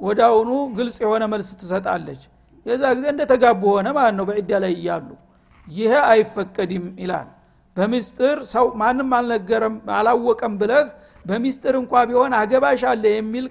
ወዳውኑ 0.00 0.50
ግልጽ 0.76 0.96
የሆነ 1.04 1.24
መልስ 1.32 1.48
ትሰጣለች 1.60 2.22
የዛ 2.70 2.84
ጊዜ 2.96 3.06
እንደተጋቡ 3.12 3.62
ሆነ 3.74 3.88
ማለት 3.96 4.14
ነው 4.18 4.24
በዒዳ 4.28 4.50
ላይ 4.64 4.72
እያሉ 4.78 5.08
ይሄ 5.66 5.92
አይፈቀድም 6.10 6.86
ይላል። 7.02 7.28
በሚስጥር 7.76 8.38
ሰው 8.52 8.66
ማንም 8.80 9.10
አልነገረም 9.18 9.76
አላወቀም 9.96 10.54
ብለህ 10.60 10.86
በሚስጥር 11.24 11.74
እንኳ 11.80 11.92
ቢሆን 12.08 12.32
አገባሽ 12.38 12.82
አለ 12.92 13.04
የሚል 13.14 13.46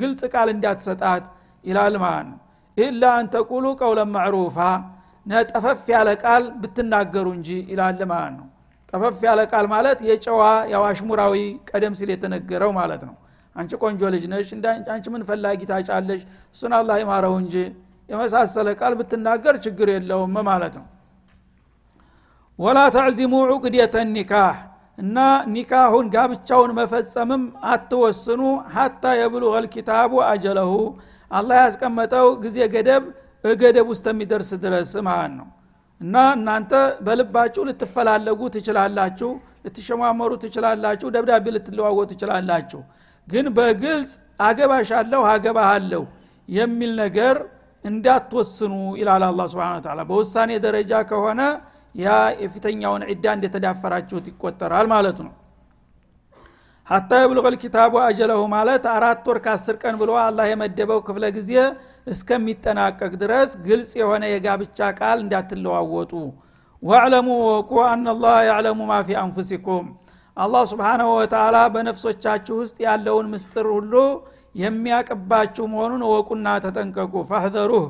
ግልጽ 0.00 0.22
ቃል 0.34 0.48
እንዳትሰጣት 0.54 1.24
ይላል 1.64 1.94
ማለት 2.04 2.26
ነው 2.30 2.38
ኢላ 2.76 3.04
አንተቁሉ 3.20 3.66
ቀውለን 3.80 4.10
ማዕሩፋ 4.14 4.58
ጠፈፍ 5.50 5.80
ያለ 5.92 6.08
ቃል 6.22 6.42
ብትናገሩ 6.60 7.26
እንጂ 7.36 7.48
ይላል 7.70 8.00
ማለት 8.10 8.34
ነው። 8.38 8.46
ጠፈፍ 8.92 9.16
ያለ 9.26 9.40
ቃል 9.52 9.66
ማለት 9.72 9.98
የጨዋ 10.08 10.42
ያው 10.72 10.82
አሽሙራዊ 10.90 11.34
ቀደም 11.70 11.94
ሲል 11.98 12.10
የተነገረው 12.14 12.70
ማለት 12.78 13.02
ነው። 13.08 13.14
አንቺ 13.56 13.72
ቆንጆ 13.82 14.02
ልጅ 14.14 14.24
ነሽ 14.32 14.48
አንቺ 14.92 15.04
ምን 15.14 15.22
ፈላጊ 15.28 15.60
ታጫለሽ? 15.70 16.20
እሱን 16.54 16.72
አላህ 16.78 16.96
ይማረው 17.02 17.34
እንጂ 17.42 17.54
የመሳሰለ 18.08 18.68
ቃል 18.80 18.92
ብትናገር 18.98 19.54
ችግር 19.64 19.88
የለውም 19.94 20.36
ማለት 20.48 20.74
ነው። 20.80 20.86
ወላ 22.58 22.78
ተዕዚሙ 22.94 23.32
ዑቅድየተ 23.48 23.94
ኒካህ 24.10 24.56
እና 24.98 25.16
ኒካሁን 25.54 26.06
ጋብቻውን 26.14 26.70
መፈጸምም 26.78 27.42
አትወስኑ 27.70 28.42
ሀታ 28.74 29.04
የብሉغ 29.18 29.54
ልኪታቡ 29.64 30.12
አጀለሁ። 30.28 30.70
አላህ 31.30 31.56
ያስቀመጠው 31.62 32.28
ጊዜ 32.44 32.58
ገደብ 32.74 33.04
እገደብ 33.44 33.86
ውስጥ 33.92 34.06
የሚደርስ 34.12 34.50
ድረስ 34.62 34.92
ማለት 35.08 35.32
ነው። 35.40 35.48
እና 36.00 36.14
እናንተ 36.36 36.72
በልባችሁ 37.06 37.62
ልትፈላለጉ 37.68 38.40
ትችላላችሁ 38.56 39.30
ልትሸማመሩ 39.66 40.32
ትችላላችሁ 40.42 41.08
ደብዳቤ 41.14 41.46
ልትለዋወጡ 41.56 42.08
ትችላላችሁ። 42.12 42.80
ግን 43.28 43.46
በግልጽ 43.56 44.10
አገባሻለሁ 44.40 45.20
አገባሃለሁ 45.32 46.02
የሚል 46.48 46.92
ነገር 47.02 47.36
እንዳትወስኑ 47.86 48.72
ይላል 49.00 49.24
አላ 49.26 49.42
ስብን 49.52 49.82
ታላ 49.84 50.00
በውሳኔ 50.08 50.52
ደረጃ 50.64 50.92
ከሆነ 51.10 51.40
ያ 51.94 52.08
የፊተኛውን 52.42 53.02
ዒዳ 53.10 53.26
እንደተዳፈራችሁት 53.36 54.26
ይቆጠራል 54.30 54.86
ማለት 54.92 55.18
ነው። 55.26 55.32
ሀታ 56.86 57.10
የብልቀ 57.20 57.46
ልኪታቡ 57.54 57.94
አጀለሁ 58.02 58.40
ማለት 58.52 58.84
አራት 58.94 59.24
ወር 59.28 59.38
ከአስር 59.44 59.76
ቀን 59.82 59.94
ብሎ 60.00 60.10
አላህ 60.24 60.44
የመደበው 60.50 61.00
ክፍለ 61.06 61.24
ጊዜ 61.36 61.52
እስከሚጠናቀቅ 62.12 63.12
ድረስ 63.22 63.50
ግልጽ 63.64 63.90
የሆነ 64.00 64.24
የጋብቻ 64.32 64.78
ቃል 65.00 65.18
እንዳትለዋወጡ። 65.24 66.12
ዋዕለሙ 66.82 67.28
ወቁ 67.48 67.72
አናላህ 67.86 68.36
ያዕለሙ 68.48 68.80
ማ 68.90 68.96
ፊ 69.06 69.16
አንፉሲኩም። 69.22 69.86
አላህ 70.36 70.62
ስብሓናሁ 70.72 71.08
ወተላ 71.18 71.56
በነፍሶቻችሁ 71.74 72.56
ውስጥ 72.62 72.76
ያለውን 72.86 73.26
ምስጥር 73.34 73.66
ሁሉ 73.74 73.94
የሚያቅባችሁ 74.56 75.64
መሆኑን 75.72 76.02
እወቁና 76.06 76.46
ተጠንቀቁ። 76.64 77.14
ፋህዘሩህ 77.30 77.86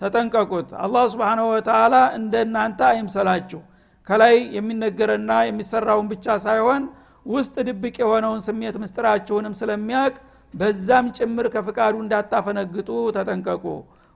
ተጠንቀቁት። 0.00 0.68
አላህ 0.84 1.04
ስብሓናሁ 1.12 1.46
ወተላ 1.52 1.94
እንደ 2.18 2.34
እናንተ 2.46 2.80
አይምሰላችሁ። 2.90 3.60
ከላይ 4.06 4.34
የሚነገረና 4.56 5.30
የሚሰራውን 5.46 6.06
ብቻ 6.12 6.26
ሳይሆን 6.44 6.82
ውስጥ 7.26 7.54
ድብቅ 7.68 7.96
የሆነውን 8.02 8.40
ስሜት 8.46 8.76
ምስጥራችሁንም 8.82 9.54
ስለሚያቅ 9.60 10.14
በዛም 10.54 11.06
ጭምር 11.16 11.46
ከፍቃዱ 11.54 11.94
እንዳታፈነግጡ 12.04 12.88
ተጠንቀቁ። 13.16 13.64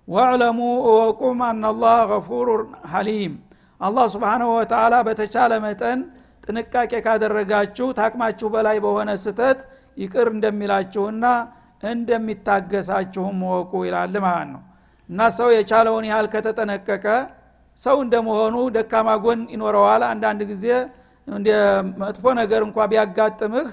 ወዕለሙ 0.08 0.58
እወቁም 0.86 1.40
አናላህ 1.48 1.98
ገፉሩ 2.12 2.48
ሐሊም። 2.92 3.34
አላህ 3.80 4.06
ስብሓናሁ 4.14 4.48
ወተላ 4.56 4.94
በተቻለ 5.06 5.52
መጠን 5.64 6.00
ጥንቃቄ 6.44 6.92
ካደረጋችሁ 7.04 7.86
ታቅማችሁ 7.98 8.48
በላይ 8.54 8.76
በሆነ 8.84 9.10
ስተት 9.24 9.58
ይቅር 9.96 10.26
እንደሚላችሁና 10.34 11.24
እንደሚታገሳችሁም 11.82 13.38
ወቁ 13.50 13.72
ይላል 13.86 14.14
ማለት 14.24 14.48
ነው። 14.54 14.62
እና 15.08 15.20
ሰው 15.38 15.48
የቻለውን 15.54 16.04
ያህል 16.10 16.26
ከተጠነቀቀ 16.34 17.06
ሰው 17.78 17.96
እንደመሆኑ 18.04 18.56
ደካማ 18.76 19.08
ጎን 19.24 19.40
ይኖረዋል። 19.54 20.02
አንዳንድ 20.10 20.40
ጊዜ 20.52 20.66
መጥፎ 22.02 22.24
ነገር 22.40 22.62
እንኳ 22.66 22.86
ቢያጋጥምህ 22.92 23.68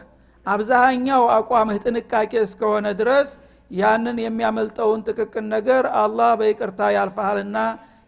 አብዛሃኛው 0.45 1.23
አቋምህ 1.35 1.77
ጥንቃቄ 1.85 2.31
እስከሆነ 2.45 2.87
ድረስ 2.99 3.29
ያንን 3.71 4.17
የሚያመልጠውን 4.23 5.01
ጥቅቅን 5.07 5.45
ነገር 5.55 5.83
አላህ 6.03 6.29
በይቅርታ 6.39 6.81
ያልፈሃልና 6.95 7.57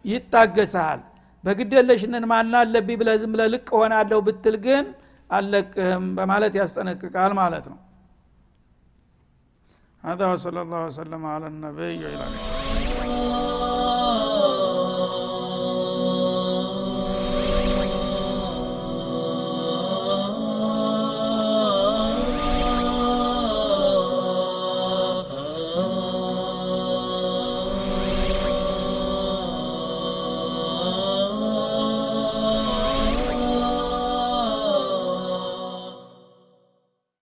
ይታገሰሃል 0.04 1.00
በግደለሽንን 1.44 2.24
ማና 2.32 2.54
አለብኝ 2.62 2.96
ብለ 3.00 3.10
ዝም 3.22 3.34
ልቅ 3.52 3.68
ሆናለሁ 3.78 4.18
ብትል 4.26 4.56
ግን 4.66 4.84
አለቅህም 5.30 6.04
በማለት 6.18 6.54
ያስጠነቅቃል 6.60 7.32
ማለት 7.40 7.64
ነው 7.72 7.78
هذا 10.04 10.36
صلى 10.36 10.62
الله 10.62 10.84
وسلم 10.86 11.26
على 11.26 11.46
النبي 11.46 11.94
إلى 12.06 12.24